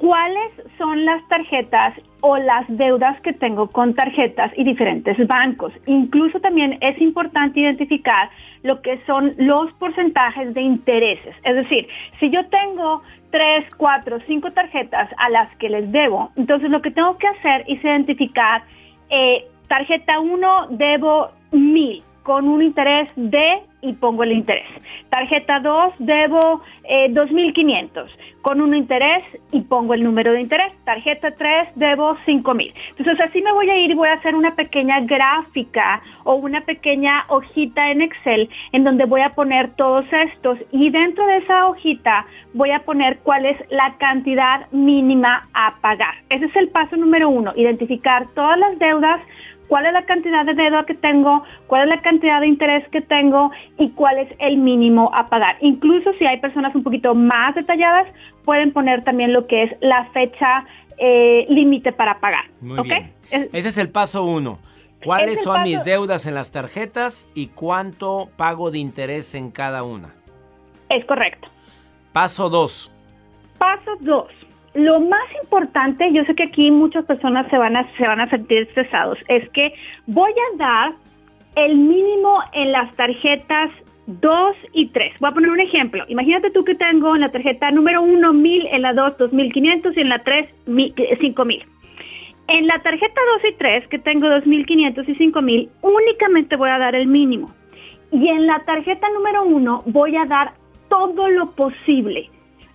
cuáles 0.00 0.50
son 0.78 1.04
las 1.04 1.26
tarjetas 1.28 1.94
o 2.22 2.38
las 2.38 2.64
deudas 2.68 3.20
que 3.20 3.34
tengo 3.34 3.68
con 3.68 3.94
tarjetas 3.94 4.50
y 4.56 4.64
diferentes 4.64 5.16
bancos. 5.26 5.72
Incluso 5.86 6.40
también 6.40 6.78
es 6.80 6.98
importante 7.00 7.60
identificar 7.60 8.30
lo 8.62 8.80
que 8.80 8.98
son 9.06 9.34
los 9.36 9.72
porcentajes 9.74 10.54
de 10.54 10.62
intereses. 10.62 11.34
Es 11.44 11.54
decir, 11.54 11.86
si 12.18 12.30
yo 12.30 12.46
tengo 12.46 13.02
tres, 13.30 13.64
cuatro, 13.76 14.18
cinco 14.26 14.52
tarjetas 14.52 15.08
a 15.16 15.28
las 15.30 15.54
que 15.56 15.68
les 15.68 15.90
debo, 15.92 16.30
entonces 16.36 16.70
lo 16.70 16.82
que 16.82 16.90
tengo 16.90 17.16
que 17.18 17.28
hacer 17.28 17.64
es 17.68 17.82
identificar 17.82 18.62
eh, 19.08 19.46
tarjeta 19.68 20.20
1 20.20 20.68
debo 20.70 21.30
mil 21.52 22.02
con 22.22 22.48
un 22.48 22.62
interés 22.62 23.10
de 23.16 23.62
y 23.82 23.92
pongo 23.94 24.22
el 24.24 24.32
interés. 24.32 24.66
Tarjeta 25.08 25.60
2 25.60 25.94
debo 25.98 26.62
eh, 26.84 27.08
2.500 27.10 28.08
con 28.42 28.60
un 28.60 28.74
interés 28.74 29.22
y 29.52 29.60
pongo 29.62 29.94
el 29.94 30.02
número 30.02 30.32
de 30.32 30.40
interés. 30.40 30.72
Tarjeta 30.84 31.32
3 31.32 31.68
debo 31.76 32.16
5.000. 32.26 32.72
Entonces 32.90 33.20
así 33.20 33.42
me 33.42 33.52
voy 33.52 33.70
a 33.70 33.78
ir 33.78 33.90
y 33.90 33.94
voy 33.94 34.08
a 34.08 34.14
hacer 34.14 34.34
una 34.34 34.54
pequeña 34.54 35.00
gráfica 35.00 36.02
o 36.24 36.34
una 36.34 36.62
pequeña 36.62 37.24
hojita 37.28 37.90
en 37.90 38.02
Excel 38.02 38.48
en 38.72 38.84
donde 38.84 39.04
voy 39.04 39.22
a 39.22 39.34
poner 39.34 39.70
todos 39.76 40.04
estos 40.12 40.58
y 40.72 40.90
dentro 40.90 41.26
de 41.26 41.38
esa 41.38 41.66
hojita 41.66 42.26
voy 42.54 42.70
a 42.70 42.80
poner 42.80 43.18
cuál 43.18 43.46
es 43.46 43.56
la 43.70 43.96
cantidad 43.98 44.70
mínima 44.70 45.48
a 45.54 45.76
pagar. 45.80 46.14
Ese 46.28 46.46
es 46.46 46.56
el 46.56 46.68
paso 46.68 46.96
número 46.96 47.28
uno, 47.28 47.52
identificar 47.56 48.26
todas 48.34 48.58
las 48.58 48.78
deudas 48.78 49.20
cuál 49.70 49.86
es 49.86 49.92
la 49.92 50.04
cantidad 50.04 50.44
de 50.44 50.54
deuda 50.54 50.84
que 50.84 50.94
tengo, 50.94 51.44
cuál 51.68 51.84
es 51.84 51.96
la 51.96 52.02
cantidad 52.02 52.40
de 52.40 52.48
interés 52.48 52.86
que 52.88 53.00
tengo 53.00 53.52
y 53.78 53.90
cuál 53.90 54.18
es 54.18 54.28
el 54.40 54.56
mínimo 54.56 55.12
a 55.14 55.28
pagar. 55.28 55.56
Incluso 55.60 56.12
si 56.18 56.26
hay 56.26 56.40
personas 56.40 56.74
un 56.74 56.82
poquito 56.82 57.14
más 57.14 57.54
detalladas, 57.54 58.08
pueden 58.44 58.72
poner 58.72 59.04
también 59.04 59.32
lo 59.32 59.46
que 59.46 59.62
es 59.62 59.70
la 59.80 60.06
fecha 60.06 60.66
eh, 60.98 61.46
límite 61.48 61.92
para 61.92 62.18
pagar. 62.18 62.46
Muy 62.60 62.82
bien. 62.82 63.12
Ese 63.30 63.68
es 63.68 63.78
el 63.78 63.90
paso 63.90 64.24
uno. 64.24 64.58
¿Cuáles 65.04 65.44
son 65.44 65.62
mis 65.62 65.82
deudas 65.84 66.26
en 66.26 66.34
las 66.34 66.50
tarjetas 66.50 67.28
y 67.32 67.46
cuánto 67.46 68.28
pago 68.36 68.72
de 68.72 68.78
interés 68.78 69.36
en 69.36 69.52
cada 69.52 69.84
una? 69.84 70.12
Es 70.88 71.04
correcto. 71.04 71.48
Paso 72.12 72.50
dos. 72.50 72.90
Paso 73.56 73.92
dos 74.00 74.26
lo 74.74 75.00
más 75.00 75.24
importante, 75.42 76.12
yo 76.12 76.24
sé 76.24 76.34
que 76.34 76.44
aquí 76.44 76.70
muchas 76.70 77.04
personas 77.04 77.48
se 77.50 77.58
van 77.58 77.76
a, 77.76 77.90
se 77.96 78.06
van 78.06 78.20
a 78.20 78.30
sentir 78.30 78.62
estresados, 78.62 79.18
es 79.28 79.48
que 79.50 79.74
voy 80.06 80.30
a 80.30 80.56
dar 80.56 80.92
el 81.56 81.76
mínimo 81.76 82.40
en 82.52 82.72
las 82.72 82.94
tarjetas 82.94 83.70
2 84.06 84.56
y 84.72 84.86
3. 84.86 85.14
Voy 85.20 85.30
a 85.30 85.34
poner 85.34 85.50
un 85.50 85.60
ejemplo. 85.60 86.04
Imagínate 86.08 86.50
tú 86.50 86.64
que 86.64 86.74
tengo 86.74 87.14
en 87.14 87.20
la 87.20 87.30
tarjeta 87.30 87.70
número 87.70 88.02
1 88.02 88.32
1000, 88.32 88.66
en 88.66 88.82
la 88.82 88.92
2 88.92 89.18
2500 89.18 89.96
y 89.96 90.00
en 90.00 90.08
la 90.08 90.18
3 90.20 90.46
5000. 91.20 91.64
En 92.48 92.66
la 92.66 92.82
tarjeta 92.82 93.20
2 93.42 93.52
y 93.52 93.56
3, 93.56 93.86
que 93.88 93.98
tengo 93.98 94.28
2500 94.28 95.08
y 95.08 95.14
5000, 95.14 95.70
únicamente 95.82 96.56
voy 96.56 96.70
a 96.70 96.78
dar 96.78 96.94
el 96.96 97.06
mínimo. 97.06 97.52
Y 98.10 98.28
en 98.28 98.46
la 98.46 98.64
tarjeta 98.64 99.08
número 99.10 99.44
1 99.44 99.82
voy 99.86 100.16
a 100.16 100.24
dar 100.24 100.54
todo 100.88 101.28
lo 101.28 101.52
posible. 101.52 102.28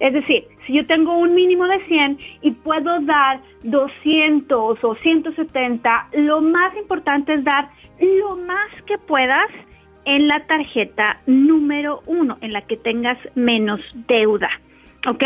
Es 0.06 0.14
decir, 0.14 0.48
si 0.68 0.74
yo 0.74 0.86
tengo 0.86 1.18
un 1.18 1.34
mínimo 1.34 1.68
de 1.68 1.84
100 1.88 2.20
y 2.44 2.52
puedo 2.52 3.00
dar 3.02 3.40
200 3.64 4.84
o 4.84 4.96
170, 4.98 6.10
lo 6.14 6.42
más 6.42 6.78
importante 6.78 7.34
es 7.34 7.44
dar 7.44 7.72
lo 8.00 8.38
más 8.38 8.70
que 8.86 9.00
puedas 9.00 9.50
en 10.06 10.28
la 10.28 10.46
tarjeta 10.46 11.20
número 11.26 12.04
1, 12.06 12.38
en 12.42 12.54
la 12.54 12.62
que 12.62 12.78
tengas 12.78 13.18
menos 13.34 13.82
deuda. 14.08 14.52
¿Ok? 15.08 15.24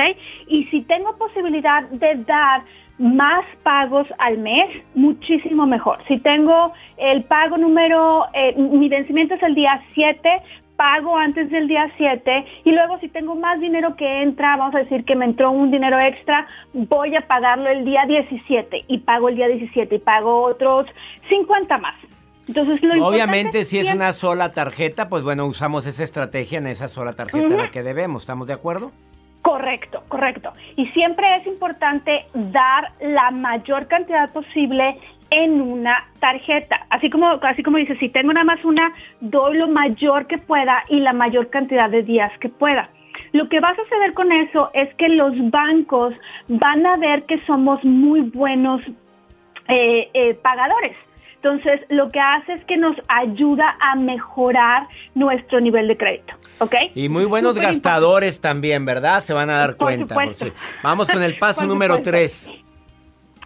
Y 0.48 0.64
si 0.72 0.84
tengo 0.84 1.18
posibilidad 1.18 1.84
de 1.90 2.16
dar 2.24 2.64
más 3.00 3.44
pagos 3.64 4.08
al 4.18 4.38
mes, 4.38 4.70
muchísimo 4.96 5.68
mejor. 5.68 6.00
Si 6.08 6.20
tengo 6.20 6.72
el 6.96 7.26
pago 7.26 7.58
número, 7.58 8.28
eh, 8.34 8.56
mi 8.56 8.88
vencimiento 8.88 9.36
es 9.36 9.44
el 9.44 9.56
día 9.56 9.82
7, 9.94 10.42
pago 10.80 11.18
antes 11.18 11.50
del 11.50 11.68
día 11.68 11.92
7 11.98 12.46
y 12.64 12.72
luego 12.72 12.98
si 13.00 13.10
tengo 13.10 13.36
más 13.36 13.60
dinero 13.60 13.98
que 13.98 14.22
entra, 14.22 14.56
vamos 14.56 14.74
a 14.76 14.80
decir 14.80 15.04
que 15.04 15.14
me 15.14 15.26
entró 15.26 15.52
un 15.52 15.72
dinero 15.72 16.00
extra, 16.00 16.48
voy 16.72 17.14
a 17.18 17.28
pagarlo 17.28 17.70
el 17.70 17.84
día 17.84 18.06
17 18.08 18.86
y 18.88 19.00
pago 19.00 19.28
el 19.28 19.36
día 19.36 19.50
17 19.50 19.94
y 19.96 20.00
pago 20.00 20.42
otros 20.44 20.88
50 21.28 21.78
más. 21.80 21.96
Entonces, 22.48 22.82
lo 22.82 23.06
Obviamente, 23.06 23.66
si 23.66 23.80
es 23.80 23.94
una 23.94 24.14
sola 24.14 24.54
tarjeta, 24.54 25.10
pues 25.10 25.22
bueno, 25.22 25.48
usamos 25.48 25.86
esa 25.86 26.02
estrategia 26.02 26.60
en 26.60 26.68
esa 26.68 26.88
sola 26.88 27.12
tarjeta 27.12 27.58
la 27.58 27.72
que 27.72 27.84
debemos. 27.84 28.24
¿Estamos 28.24 28.48
de 28.48 28.54
acuerdo? 28.54 28.94
Correcto, 29.42 30.04
correcto. 30.08 30.54
Y 30.78 30.88
siempre 30.88 31.28
es 31.36 31.46
importante 31.46 32.26
dar 32.34 32.94
la 33.02 33.32
mayor 33.32 33.88
cantidad 33.88 34.32
posible 34.32 34.98
en 35.30 35.62
una 35.62 36.08
tarjeta. 36.20 36.86
Así 36.90 37.10
como, 37.10 37.28
así 37.28 37.64
como 37.64 37.78
dice, 37.78 37.98
si 37.98 38.10
tengo 38.10 38.34
nada 38.34 38.46
más 38.46 38.64
una, 38.64 38.94
doy 39.20 39.58
lo 39.58 39.68
mayor 39.68 40.28
que 40.28 40.38
pueda 40.38 40.84
y 40.90 41.00
la 41.00 41.14
mayor 41.14 41.50
cantidad 41.50 41.90
de 41.90 42.04
días 42.04 42.32
que 42.40 42.50
pueda. 42.50 42.90
Lo 43.32 43.48
que 43.50 43.60
va 43.60 43.70
a 43.70 43.76
suceder 43.76 44.14
con 44.14 44.32
eso 44.32 44.72
es 44.74 44.94
que 44.96 45.10
los 45.10 45.34
bancos 45.52 46.14
van 46.48 46.86
a 46.86 46.98
ver 46.98 47.24
que 47.26 47.40
somos 47.46 47.84
muy 47.84 48.22
buenos 48.22 48.82
eh, 49.68 50.10
eh, 50.14 50.34
pagadores. 50.36 50.96
Entonces, 51.42 51.80
lo 51.88 52.12
que 52.12 52.20
hace 52.20 52.54
es 52.54 52.66
que 52.66 52.76
nos 52.76 52.98
ayuda 53.08 53.78
a 53.80 53.96
mejorar 53.96 54.88
nuestro 55.16 55.62
nivel 55.62 55.88
de 55.88 55.96
crédito. 55.96 56.34
¿Ok? 56.60 56.76
Y 56.96 57.08
muy 57.08 57.24
buenos 57.24 57.58
gastadores 57.58 58.42
también, 58.42 58.84
¿verdad? 58.84 59.22
Se 59.22 59.34
van 59.34 59.50
a 59.50 59.54
dar 59.54 59.78
cuenta. 59.78 60.16
Vamos 60.84 61.10
con 61.10 61.24
el 61.24 61.38
paso 61.40 61.66
número 61.66 62.02
tres. 62.02 62.52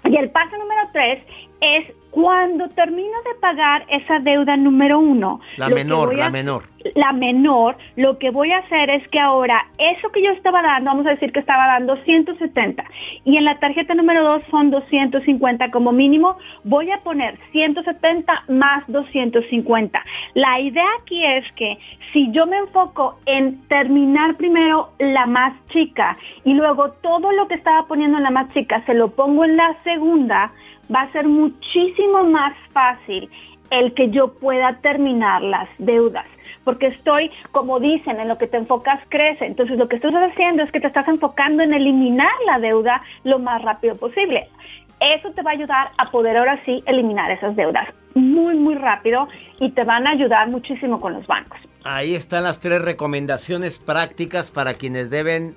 Y 0.06 0.16
el 0.18 0.32
paso 0.32 0.58
número 0.58 0.82
tres 0.92 1.22
es 1.64 1.94
cuando 2.12 2.68
termino 2.70 3.18
de 3.26 3.40
pagar 3.40 3.86
esa 3.90 4.20
deuda 4.20 4.56
número 4.58 5.00
uno. 5.00 5.40
La 5.58 5.70
menor, 5.70 6.16
la 6.16 6.30
menor 6.30 6.64
la 6.96 7.14
menor, 7.14 7.78
lo 7.96 8.18
que 8.18 8.30
voy 8.30 8.52
a 8.52 8.60
hacer 8.60 8.90
es 8.90 9.08
que 9.10 9.20
ahora 9.20 9.66
eso 9.78 10.10
que 10.12 10.24
yo 10.24 10.32
estaba 10.32 10.62
dando, 10.62 10.92
vamos 10.92 11.06
a 11.06 11.12
decir 11.12 11.32
que 11.32 11.40
estaba 11.40 11.68
dando 11.68 11.98
170 12.04 12.84
y 13.26 13.38
en 13.38 13.46
la 13.46 13.60
tarjeta 13.60 13.94
número 13.94 14.24
2 14.24 14.44
son 14.52 14.72
250 14.72 15.72
como 15.72 15.92
mínimo, 15.92 16.38
voy 16.64 16.92
a 16.92 17.00
poner 17.00 17.38
170 17.52 18.46
más 18.50 18.84
250. 18.88 20.04
La 20.34 20.60
idea 20.60 20.88
aquí 21.02 21.24
es 21.26 21.50
que 21.54 21.78
si 22.12 22.32
yo 22.32 22.46
me 22.46 22.58
enfoco 22.58 23.20
en 23.26 23.62
terminar 23.68 24.36
primero 24.36 24.92
la 25.00 25.26
más 25.26 25.54
chica 25.70 26.18
y 26.44 26.54
luego 26.54 26.92
todo 26.92 27.32
lo 27.32 27.48
que 27.48 27.56
estaba 27.56 27.88
poniendo 27.88 28.18
en 28.18 28.24
la 28.24 28.32
más 28.32 28.54
chica 28.54 28.84
se 28.86 28.94
lo 28.94 29.10
pongo 29.10 29.46
en 29.46 29.58
la 29.58 29.76
segunda, 29.84 30.52
va 30.94 31.02
a 31.02 31.12
ser 31.12 31.28
muchísimo 31.28 32.24
más 32.24 32.54
fácil 32.72 33.30
el 33.70 33.94
que 33.94 34.10
yo 34.10 34.34
pueda 34.34 34.80
terminar 34.82 35.42
las 35.42 35.70
deudas 35.78 36.26
porque 36.64 36.88
estoy, 36.88 37.30
como 37.52 37.80
dicen, 37.80 38.20
en 38.20 38.28
lo 38.28 38.38
que 38.38 38.48
te 38.48 38.58
enfocas 38.58 39.00
crece. 39.10 39.46
Entonces 39.46 39.78
lo 39.78 39.88
que 39.88 39.98
estás 39.98 40.14
haciendo 40.14 40.64
es 40.64 40.72
que 40.72 40.80
te 40.80 40.88
estás 40.88 41.08
enfocando 41.08 41.64
en 41.64 41.74
eliminar 41.74 42.32
la 42.46 42.60
deuda 42.60 43.02
lo 43.24 43.40
más 43.40 43.62
rápido 43.62 43.96
posible. 43.96 44.48
Eso 45.00 45.32
te 45.32 45.42
va 45.42 45.52
a 45.52 45.54
ayudar 45.54 45.92
a 45.98 46.12
poder 46.12 46.38
ahora 46.38 46.62
sí 46.66 46.82
eliminar 46.86 47.30
esas 47.32 47.56
deudas 47.56 47.90
muy, 48.16 48.56
muy 48.56 48.76
rápido 48.76 49.28
y 49.60 49.72
te 49.72 49.84
van 49.84 50.08
a 50.08 50.12
ayudar 50.12 50.50
muchísimo 50.50 51.02
con 51.02 51.14
los 51.14 51.28
bancos. 51.28 51.60
Ahí 51.84 52.16
están 52.16 52.44
las 52.44 52.60
tres 52.60 52.82
recomendaciones 52.82 53.80
prácticas 53.80 54.52
para 54.52 54.76
quienes 54.76 55.10
deben 55.10 55.56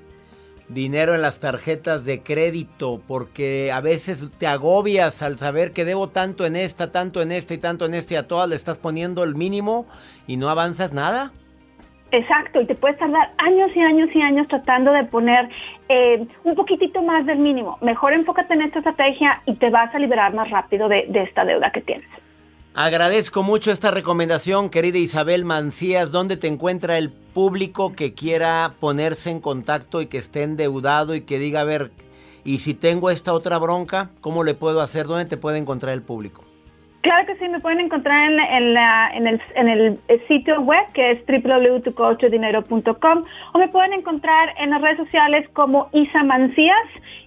dinero 0.69 1.15
en 1.15 1.23
las 1.23 1.41
tarjetas 1.41 2.05
de 2.05 2.23
crédito 2.23 3.01
porque 3.07 3.71
a 3.73 3.81
veces 3.81 4.31
te 4.39 4.47
agobias 4.47 5.23
al 5.23 5.39
saber 5.39 5.73
que 5.73 5.85
debo 5.85 6.09
tanto 6.09 6.45
en 6.45 6.57
esta, 6.57 6.91
tanto 6.91 7.23
en 7.23 7.33
esta 7.33 7.55
y 7.55 7.59
tanto 7.59 7.87
en 7.87 7.95
esta 7.95 8.15
y 8.15 8.17
a 8.17 8.27
todas 8.27 8.49
le 8.49 8.57
estás 8.57 8.79
poniendo 8.79 9.23
el 9.23 9.35
mínimo 9.35 9.87
y 10.27 10.37
no 10.37 10.49
avanzas 10.49 10.93
nada. 10.93 11.33
Exacto, 12.13 12.61
y 12.61 12.67
te 12.67 12.75
puedes 12.75 12.99
tardar 12.99 13.33
años 13.39 13.71
y 13.75 13.81
años 13.81 14.09
y 14.15 14.23
años 14.23 14.47
tratando 14.49 14.93
de 14.93 15.05
poner 15.05 15.49
eh, 15.89 16.25
un 16.45 16.55
poquitito 16.55 17.03
más 17.03 17.27
del 17.27 17.39
mínimo. 17.39 17.79
Mejor 17.81 18.13
enfócate 18.13 18.55
en 18.55 18.63
esta 18.63 18.79
estrategia 18.79 19.43
y 19.45 19.55
te 19.57 19.71
vas 19.71 19.93
a 19.95 19.99
liberar 19.99 20.33
más 20.33 20.49
rápido 20.51 20.89
de, 20.89 21.07
de 21.09 21.23
esta 21.23 21.45
deuda 21.45 21.73
que 21.73 21.81
tienes. 21.81 22.09
Agradezco 22.79 23.43
mucho 23.43 23.73
esta 23.73 23.91
recomendación, 23.91 24.69
querida 24.69 24.99
Isabel 24.99 25.47
Mancías. 25.47 26.13
¿Dónde 26.13 26.37
te 26.37 26.47
encuentra 26.47 26.99
el 26.99 27.11
público 27.11 27.95
que 27.95 28.13
quiera 28.13 28.75
ponerse 28.79 29.31
en 29.31 29.41
contacto 29.41 30.03
y 30.03 30.09
que 30.09 30.19
esté 30.19 30.43
endeudado 30.43 31.15
y 31.15 31.23
que 31.23 31.39
diga, 31.39 31.63
a 31.63 31.65
ver, 31.65 31.91
y 32.45 32.59
si 32.59 32.75
tengo 32.75 33.09
esta 33.09 33.33
otra 33.33 33.57
bronca, 33.57 34.11
¿cómo 34.21 34.45
le 34.45 34.53
puedo 34.53 34.83
hacer? 34.83 35.07
¿Dónde 35.07 35.25
te 35.25 35.39
puede 35.39 35.57
encontrar 35.57 35.95
el 35.95 36.03
público? 36.03 36.46
Claro 37.07 37.25
que 37.25 37.37
sí, 37.37 37.49
me 37.49 37.61
pueden 37.61 37.79
encontrar 37.79 38.33
en, 38.33 38.41
en, 38.41 39.29
el, 39.29 39.41
en 39.55 39.69
el, 39.69 40.01
sitio 40.27 40.61
web 40.63 40.85
que 40.93 41.13
es 41.13 41.21
www.tucoachdinero.com 41.25 43.25
o 43.53 43.59
me 43.61 43.69
pueden 43.69 43.93
encontrar 43.93 44.53
en 44.59 44.71
las 44.71 44.83
redes 44.83 44.97
sociales 44.97 45.49
como 45.53 45.89
Isa 45.93 46.25
Mancías 46.25 46.75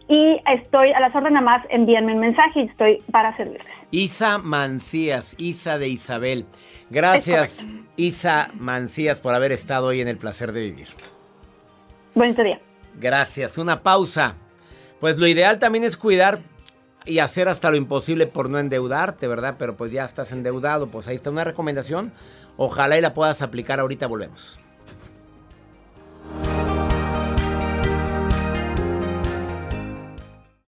y 0.10 0.42
estoy 0.54 0.92
a 0.92 1.00
las 1.00 1.16
órdenes 1.16 1.42
más, 1.44 1.66
envíenme 1.70 2.14
un 2.14 2.20
mensaje 2.20 2.60
y 2.60 2.64
estoy 2.64 3.02
para 3.10 3.34
servirles. 3.38 3.66
Isa 3.90 4.38
Mancías, 4.38 5.34
Isa 5.38 5.78
de 5.78 5.88
Isabel. 5.88 6.46
Gracias, 6.90 7.66
Isa 7.96 8.50
Mancías, 8.56 9.22
por 9.22 9.34
haber 9.34 9.54
estado 9.54 9.88
hoy 9.88 10.02
en 10.02 10.10
el 10.10 10.18
placer 10.18 10.52
de 10.52 10.60
vivir. 10.60 10.90
Buen 12.16 12.36
día. 12.36 12.60
Gracias. 13.00 13.58
Una 13.58 13.82
pausa. 13.82 14.36
Pues 15.00 15.20
lo 15.20 15.26
ideal 15.26 15.58
también 15.58 15.86
es 15.86 15.96
cuidar 15.96 16.40
y 17.06 17.20
hacer 17.20 17.48
hasta 17.50 17.72
lo 17.72 17.78
imposible 17.78 18.28
por 18.28 18.50
no 18.50 18.60
endeudarte, 18.60 19.28
¿verdad? 19.28 19.56
Pero 19.58 19.76
pues 19.76 19.92
ya 19.92 20.06
estás 20.06 20.32
endeudado, 20.32 20.88
pues 20.88 21.08
ahí 21.08 21.16
está 21.16 21.30
una 21.30 21.44
recomendación. 21.44 22.12
Ojalá 22.58 22.98
y 22.98 23.02
la 23.02 23.14
puedas 23.14 23.42
aplicar 23.42 23.80
ahorita, 23.80 24.08
volvemos. 24.08 24.60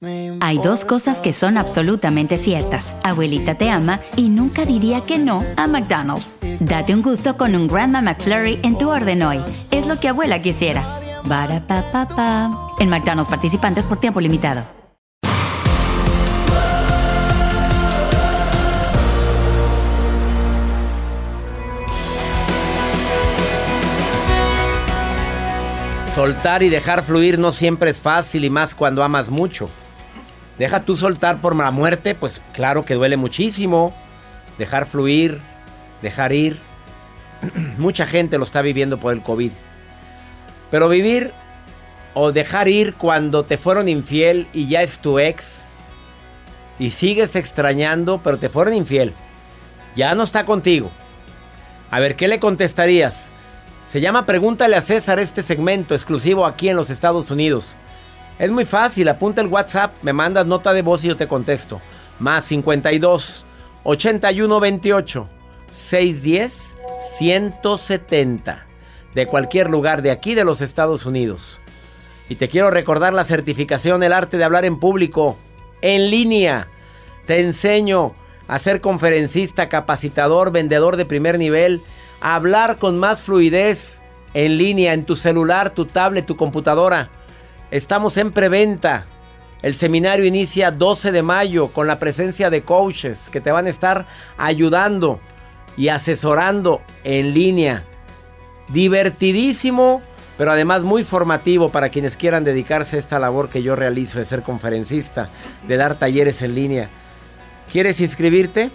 Hay 0.00 0.58
dos 0.58 0.84
cosas 0.84 1.20
que 1.20 1.32
son 1.32 1.58
absolutamente 1.58 2.38
ciertas. 2.38 2.94
Abuelita 3.02 3.56
te 3.56 3.68
ama 3.68 4.00
y 4.14 4.28
nunca 4.28 4.64
diría 4.64 5.00
que 5.00 5.18
no 5.18 5.44
a 5.56 5.66
McDonald's. 5.66 6.36
Date 6.60 6.94
un 6.94 7.02
gusto 7.02 7.36
con 7.36 7.56
un 7.56 7.66
Grandma 7.66 8.00
McFlurry 8.00 8.60
en 8.62 8.78
tu 8.78 8.90
orden 8.90 9.24
hoy. 9.24 9.40
Es 9.72 9.88
lo 9.88 9.98
que 9.98 10.06
abuela 10.06 10.40
quisiera. 10.40 11.00
Barapapapa. 11.24 12.48
En 12.78 12.88
McDonald's 12.90 13.28
participantes 13.28 13.84
por 13.86 13.98
tiempo 13.98 14.20
limitado. 14.20 14.62
Soltar 26.14 26.62
y 26.62 26.68
dejar 26.68 27.02
fluir 27.02 27.40
no 27.40 27.50
siempre 27.50 27.90
es 27.90 28.00
fácil 28.00 28.44
y 28.44 28.50
más 28.50 28.76
cuando 28.76 29.02
amas 29.02 29.28
mucho. 29.28 29.68
Deja 30.58 30.82
tú 30.82 30.96
soltar 30.96 31.40
por 31.40 31.54
la 31.54 31.70
muerte, 31.70 32.14
pues 32.14 32.42
claro 32.52 32.84
que 32.84 32.94
duele 32.94 33.16
muchísimo. 33.16 33.94
Dejar 34.58 34.86
fluir, 34.86 35.40
dejar 36.02 36.32
ir. 36.32 36.60
Mucha 37.78 38.06
gente 38.06 38.38
lo 38.38 38.44
está 38.44 38.60
viviendo 38.60 38.98
por 38.98 39.12
el 39.12 39.22
COVID. 39.22 39.52
Pero 40.70 40.88
vivir 40.88 41.32
o 42.14 42.32
dejar 42.32 42.68
ir 42.68 42.94
cuando 42.94 43.44
te 43.44 43.56
fueron 43.56 43.88
infiel 43.88 44.48
y 44.52 44.66
ya 44.66 44.82
es 44.82 44.98
tu 44.98 45.20
ex 45.20 45.68
y 46.78 46.90
sigues 46.90 47.36
extrañando, 47.36 48.20
pero 48.22 48.38
te 48.38 48.48
fueron 48.48 48.74
infiel. 48.74 49.14
Ya 49.94 50.14
no 50.14 50.24
está 50.24 50.44
contigo. 50.44 50.90
A 51.90 52.00
ver, 52.00 52.16
¿qué 52.16 52.28
le 52.28 52.40
contestarías? 52.40 53.30
Se 53.88 54.00
llama 54.00 54.26
Pregúntale 54.26 54.76
a 54.76 54.82
César 54.82 55.18
este 55.18 55.42
segmento 55.42 55.94
exclusivo 55.94 56.44
aquí 56.44 56.68
en 56.68 56.76
los 56.76 56.90
Estados 56.90 57.30
Unidos. 57.30 57.76
Es 58.38 58.50
muy 58.50 58.64
fácil, 58.64 59.08
apunta 59.08 59.40
el 59.40 59.48
WhatsApp, 59.48 59.96
me 60.02 60.12
mandas 60.12 60.46
nota 60.46 60.72
de 60.72 60.82
voz 60.82 61.04
y 61.04 61.08
yo 61.08 61.16
te 61.16 61.26
contesto. 61.26 61.80
Más 62.20 62.44
52 62.44 63.46
81 63.82 64.60
28 64.60 65.28
610 65.72 66.76
170 67.18 68.66
de 69.14 69.26
cualquier 69.26 69.70
lugar 69.70 70.02
de 70.02 70.12
aquí 70.12 70.34
de 70.34 70.44
los 70.44 70.60
Estados 70.60 71.04
Unidos. 71.04 71.60
Y 72.28 72.36
te 72.36 72.48
quiero 72.48 72.70
recordar 72.70 73.12
la 73.12 73.24
certificación 73.24 74.02
El 74.02 74.12
arte 74.12 74.36
de 74.38 74.44
hablar 74.44 74.64
en 74.64 74.78
público 74.78 75.36
en 75.80 76.10
línea. 76.10 76.68
Te 77.26 77.40
enseño 77.40 78.14
a 78.46 78.58
ser 78.60 78.80
conferencista, 78.80 79.68
capacitador, 79.68 80.52
vendedor 80.52 80.96
de 80.96 81.06
primer 81.06 81.38
nivel, 81.38 81.82
a 82.20 82.36
hablar 82.36 82.78
con 82.78 82.98
más 82.98 83.22
fluidez 83.22 84.00
en 84.34 84.58
línea 84.58 84.92
en 84.92 85.04
tu 85.04 85.16
celular, 85.16 85.70
tu 85.70 85.86
tablet, 85.86 86.24
tu 86.24 86.36
computadora. 86.36 87.10
Estamos 87.70 88.16
en 88.16 88.32
preventa. 88.32 89.04
El 89.60 89.74
seminario 89.74 90.24
inicia 90.24 90.70
12 90.70 91.12
de 91.12 91.22
mayo 91.22 91.68
con 91.68 91.86
la 91.86 91.98
presencia 91.98 92.48
de 92.48 92.62
coaches 92.62 93.28
que 93.28 93.40
te 93.40 93.50
van 93.50 93.66
a 93.66 93.70
estar 93.70 94.06
ayudando 94.38 95.20
y 95.76 95.88
asesorando 95.88 96.80
en 97.04 97.34
línea. 97.34 97.84
Divertidísimo, 98.68 100.00
pero 100.38 100.52
además 100.52 100.82
muy 100.82 101.04
formativo 101.04 101.70
para 101.70 101.90
quienes 101.90 102.16
quieran 102.16 102.44
dedicarse 102.44 102.96
a 102.96 102.98
esta 103.00 103.18
labor 103.18 103.50
que 103.50 103.62
yo 103.62 103.76
realizo 103.76 104.18
de 104.18 104.24
ser 104.24 104.42
conferencista, 104.42 105.28
de 105.66 105.76
dar 105.76 105.96
talleres 105.96 106.40
en 106.42 106.54
línea. 106.54 106.88
¿Quieres 107.70 108.00
inscribirte? 108.00 108.70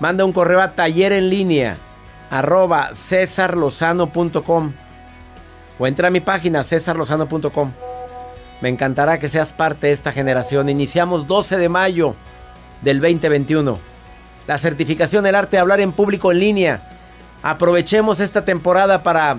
Manda 0.00 0.24
un 0.24 0.32
correo 0.32 0.60
a 0.60 0.74
taller 0.74 1.12
en 1.12 1.28
línea 1.28 1.76
arroba 2.30 2.90
cesarlozano.com 2.92 4.72
o 5.78 5.86
entra 5.86 6.08
a 6.08 6.10
mi 6.10 6.20
página 6.20 6.64
cesarlozano.com. 6.64 7.85
Me 8.60 8.68
encantará 8.68 9.18
que 9.18 9.28
seas 9.28 9.52
parte 9.52 9.88
de 9.88 9.92
esta 9.92 10.12
generación. 10.12 10.68
Iniciamos 10.68 11.26
12 11.26 11.58
de 11.58 11.68
mayo 11.68 12.14
del 12.82 13.00
2021. 13.00 13.78
La 14.46 14.58
certificación 14.58 15.26
El 15.26 15.34
arte 15.34 15.56
de 15.56 15.60
hablar 15.60 15.80
en 15.80 15.92
público 15.92 16.32
en 16.32 16.40
línea. 16.40 16.88
Aprovechemos 17.42 18.20
esta 18.20 18.44
temporada 18.44 19.02
para 19.02 19.36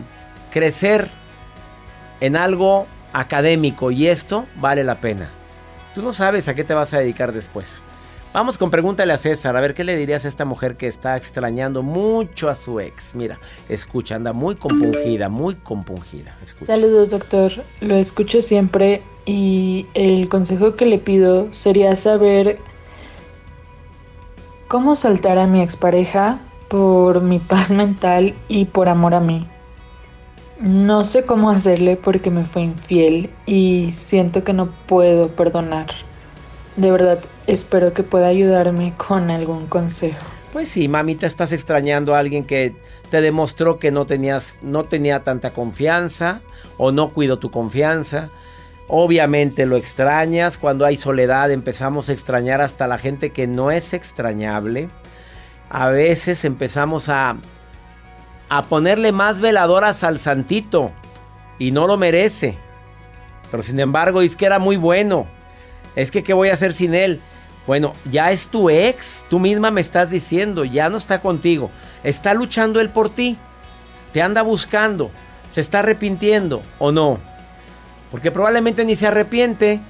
crecer 0.51 1.09
en 2.19 2.35
algo 2.35 2.87
académico 3.13 3.89
y 3.91 4.07
esto 4.07 4.45
vale 4.55 4.83
la 4.83 5.01
pena. 5.01 5.29
Tú 5.95 6.01
no 6.03 6.13
sabes 6.13 6.47
a 6.47 6.53
qué 6.53 6.63
te 6.63 6.75
vas 6.75 6.93
a 6.93 6.99
dedicar 6.99 7.31
después. 7.31 7.81
Vamos 8.37 8.59
con 8.59 8.69
pregúntale 8.69 9.13
a 9.13 9.17
César, 9.17 9.57
a 9.57 9.61
ver 9.61 9.73
qué 9.73 9.83
le 9.83 9.97
dirías 9.97 10.23
a 10.23 10.27
esta 10.27 10.45
mujer 10.45 10.77
que 10.77 10.85
está 10.85 11.17
extrañando 11.17 11.81
mucho 11.81 12.49
a 12.49 12.53
su 12.53 12.79
ex. 12.79 13.15
Mira, 13.15 13.39
escucha, 13.67 14.13
anda 14.13 14.31
muy 14.31 14.53
compungida, 14.53 15.27
muy 15.27 15.55
compungida. 15.55 16.37
Saludos 16.63 17.09
doctor, 17.09 17.51
lo 17.81 17.95
escucho 17.95 18.43
siempre 18.43 19.01
y 19.25 19.87
el 19.95 20.29
consejo 20.29 20.75
que 20.75 20.85
le 20.85 20.99
pido 20.99 21.51
sería 21.51 21.95
saber 21.95 22.59
cómo 24.67 24.95
soltar 24.95 25.39
a 25.39 25.47
mi 25.47 25.63
expareja 25.63 26.37
por 26.67 27.23
mi 27.23 27.39
paz 27.39 27.71
mental 27.71 28.35
y 28.47 28.65
por 28.65 28.87
amor 28.87 29.15
a 29.15 29.19
mí. 29.19 29.47
No 30.59 31.03
sé 31.05 31.23
cómo 31.23 31.49
hacerle 31.49 31.95
porque 31.95 32.29
me 32.29 32.45
fue 32.45 32.61
infiel 32.61 33.31
y 33.47 33.93
siento 33.93 34.43
que 34.43 34.53
no 34.53 34.69
puedo 34.85 35.29
perdonar. 35.29 35.87
De 36.77 36.91
verdad, 36.91 37.19
espero 37.47 37.93
que 37.93 38.03
pueda 38.03 38.27
ayudarme 38.27 38.93
con 38.95 39.31
algún 39.31 39.65
consejo. 39.65 40.23
Pues 40.53 40.69
sí, 40.69 40.87
mamita, 40.87 41.25
estás 41.25 41.51
extrañando 41.51 42.13
a 42.13 42.19
alguien 42.19 42.45
que 42.45 42.75
te 43.09 43.21
demostró 43.21 43.79
que 43.79 43.91
no 43.91 44.05
tenías, 44.05 44.59
no 44.61 44.85
tenía 44.85 45.23
tanta 45.23 45.51
confianza 45.51 46.41
o 46.77 46.91
no 46.91 47.13
cuidó 47.13 47.39
tu 47.39 47.49
confianza. 47.49 48.29
Obviamente 48.87 49.65
lo 49.65 49.75
extrañas. 49.75 50.59
Cuando 50.59 50.85
hay 50.85 50.97
soledad 50.97 51.51
empezamos 51.51 52.09
a 52.09 52.13
extrañar 52.13 52.61
hasta 52.61 52.87
la 52.87 52.99
gente 52.99 53.31
que 53.31 53.47
no 53.47 53.71
es 53.71 53.93
extrañable. 53.93 54.89
A 55.69 55.89
veces 55.89 56.45
empezamos 56.45 57.09
a, 57.09 57.37
a 58.49 58.63
ponerle 58.63 59.11
más 59.11 59.41
veladoras 59.41 60.03
al 60.03 60.19
santito 60.19 60.91
y 61.57 61.71
no 61.71 61.87
lo 61.87 61.97
merece. 61.97 62.57
Pero 63.49 63.63
sin 63.63 63.79
embargo, 63.79 64.21
es 64.21 64.35
que 64.35 64.45
era 64.45 64.59
muy 64.59 64.77
bueno. 64.77 65.27
Es 65.97 66.11
que, 66.11 66.21
¿qué 66.21 66.31
voy 66.33 66.49
a 66.49 66.53
hacer 66.53 66.73
sin 66.73 66.93
él? 66.93 67.19
Bueno, 67.65 67.93
ya 68.09 68.31
es 68.31 68.49
tu 68.49 68.69
ex. 68.69 69.25
Tú 69.29 69.39
misma 69.39 69.71
me 69.71 69.81
estás 69.81 70.11
diciendo, 70.11 70.63
ya 70.63 70.89
no 70.89 70.97
está 70.97 71.19
contigo. 71.21 71.71
Está 72.03 72.35
luchando 72.35 72.79
él 72.79 72.91
por 72.91 73.09
ti. 73.09 73.35
Te 74.13 74.21
anda 74.21 74.43
buscando. 74.43 75.09
Se 75.51 75.59
está 75.59 75.79
arrepintiendo 75.79 76.61
o 76.77 76.91
no. 76.91 77.17
Porque 78.11 78.29
probablemente 78.29 78.85
ni 78.85 78.95
se 78.95 79.07
arrepiente. 79.07 79.81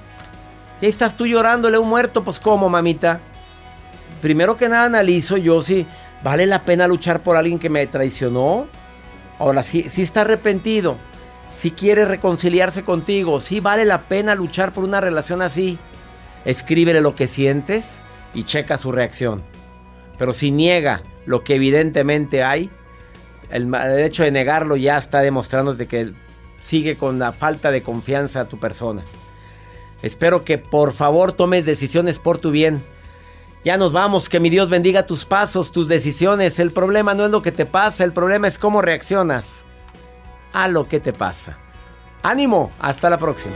Y 0.79 0.85
ahí 0.85 0.89
estás 0.89 1.17
tú 1.17 1.27
llorándole 1.27 1.75
a 1.75 1.81
un 1.81 1.89
muerto. 1.89 2.23
Pues, 2.23 2.39
¿cómo, 2.39 2.69
mamita? 2.69 3.19
Primero 4.21 4.55
que 4.55 4.69
nada, 4.69 4.85
analizo 4.85 5.35
yo 5.35 5.59
si 5.59 5.85
vale 6.23 6.45
la 6.45 6.63
pena 6.63 6.87
luchar 6.87 7.21
por 7.21 7.35
alguien 7.35 7.59
que 7.59 7.69
me 7.69 7.85
traicionó. 7.85 8.67
Ahora, 9.39 9.61
si, 9.61 9.83
si 9.89 10.03
está 10.03 10.21
arrepentido. 10.21 10.97
Si 11.49 11.71
quiere 11.71 12.05
reconciliarse 12.05 12.85
contigo. 12.85 13.41
Si 13.41 13.59
vale 13.59 13.83
la 13.83 14.03
pena 14.03 14.35
luchar 14.35 14.71
por 14.71 14.85
una 14.85 15.01
relación 15.01 15.41
así. 15.41 15.77
Escríbele 16.47 17.01
lo 17.01 17.13
que 17.13 17.27
sientes 17.27 18.01
y 18.33 18.45
checa 18.45 18.77
su 18.77 18.93
reacción. 18.93 19.43
Pero 20.17 20.31
si 20.31 20.49
niega 20.49 21.03
lo 21.25 21.43
que 21.43 21.55
evidentemente 21.55 22.41
hay, 22.41 22.71
el, 23.49 23.73
el 23.75 23.99
hecho 23.99 24.23
de 24.23 24.31
negarlo 24.31 24.77
ya 24.77 24.97
está 24.97 25.19
demostrándote 25.19 25.87
que 25.87 26.13
sigue 26.61 26.95
con 26.95 27.19
la 27.19 27.33
falta 27.33 27.69
de 27.69 27.83
confianza 27.83 28.39
a 28.39 28.47
tu 28.47 28.59
persona. 28.59 29.03
Espero 30.01 30.45
que 30.45 30.57
por 30.57 30.93
favor 30.93 31.33
tomes 31.33 31.65
decisiones 31.65 32.17
por 32.17 32.37
tu 32.37 32.51
bien. 32.51 32.81
Ya 33.65 33.75
nos 33.75 33.91
vamos, 33.91 34.29
que 34.29 34.39
mi 34.39 34.49
Dios 34.49 34.69
bendiga 34.69 35.05
tus 35.05 35.25
pasos, 35.25 35.73
tus 35.73 35.89
decisiones. 35.89 36.59
El 36.59 36.71
problema 36.71 37.13
no 37.13 37.25
es 37.25 37.31
lo 37.31 37.41
que 37.41 37.51
te 37.51 37.65
pasa, 37.65 38.05
el 38.05 38.13
problema 38.13 38.47
es 38.47 38.57
cómo 38.57 38.81
reaccionas 38.81 39.65
a 40.53 40.69
lo 40.69 40.87
que 40.87 41.01
te 41.01 41.11
pasa. 41.11 41.57
Ánimo, 42.23 42.71
hasta 42.79 43.09
la 43.09 43.17
próxima. 43.17 43.55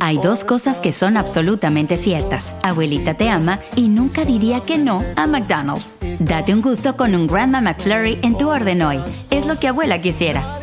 Hay 0.00 0.18
dos 0.18 0.44
cosas 0.44 0.80
que 0.80 0.92
son 0.92 1.16
absolutamente 1.16 1.96
ciertas. 1.96 2.54
Abuelita 2.62 3.14
te 3.14 3.30
ama 3.30 3.60
y 3.76 3.88
nunca 3.88 4.24
diría 4.24 4.60
que 4.60 4.76
no 4.76 5.04
a 5.14 5.26
McDonald's. 5.26 5.96
Date 6.18 6.52
un 6.52 6.62
gusto 6.62 6.96
con 6.96 7.14
un 7.14 7.28
Grandma 7.28 7.60
McFlurry 7.60 8.18
en 8.22 8.36
tu 8.36 8.48
orden 8.48 8.82
hoy. 8.82 8.98
Es 9.30 9.46
lo 9.46 9.58
que 9.60 9.68
abuela 9.68 10.00
quisiera. 10.00 10.58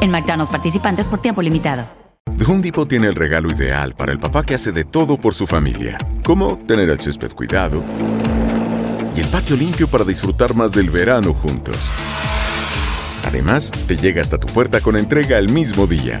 En 0.00 0.10
McDonald's 0.10 0.50
participantes 0.50 1.06
por 1.06 1.22
tiempo 1.22 1.40
limitado. 1.40 1.86
The 2.36 2.44
Home 2.44 2.62
tiene 2.86 3.06
el 3.06 3.14
regalo 3.14 3.50
ideal 3.50 3.94
para 3.94 4.12
el 4.12 4.18
papá 4.18 4.44
que 4.44 4.54
hace 4.54 4.72
de 4.72 4.84
todo 4.84 5.18
por 5.18 5.34
su 5.34 5.46
familia. 5.46 5.96
Como 6.24 6.58
tener 6.58 6.90
el 6.90 7.00
césped 7.00 7.32
cuidado 7.32 7.82
y 9.16 9.20
el 9.20 9.28
patio 9.28 9.56
limpio 9.56 9.88
para 9.88 10.04
disfrutar 10.04 10.54
más 10.54 10.72
del 10.72 10.90
verano 10.90 11.32
juntos. 11.32 11.90
Además, 13.24 13.70
te 13.86 13.96
llega 13.96 14.20
hasta 14.20 14.36
tu 14.36 14.46
puerta 14.48 14.80
con 14.80 14.96
entrega 14.96 15.38
el 15.38 15.48
mismo 15.48 15.86
día. 15.86 16.20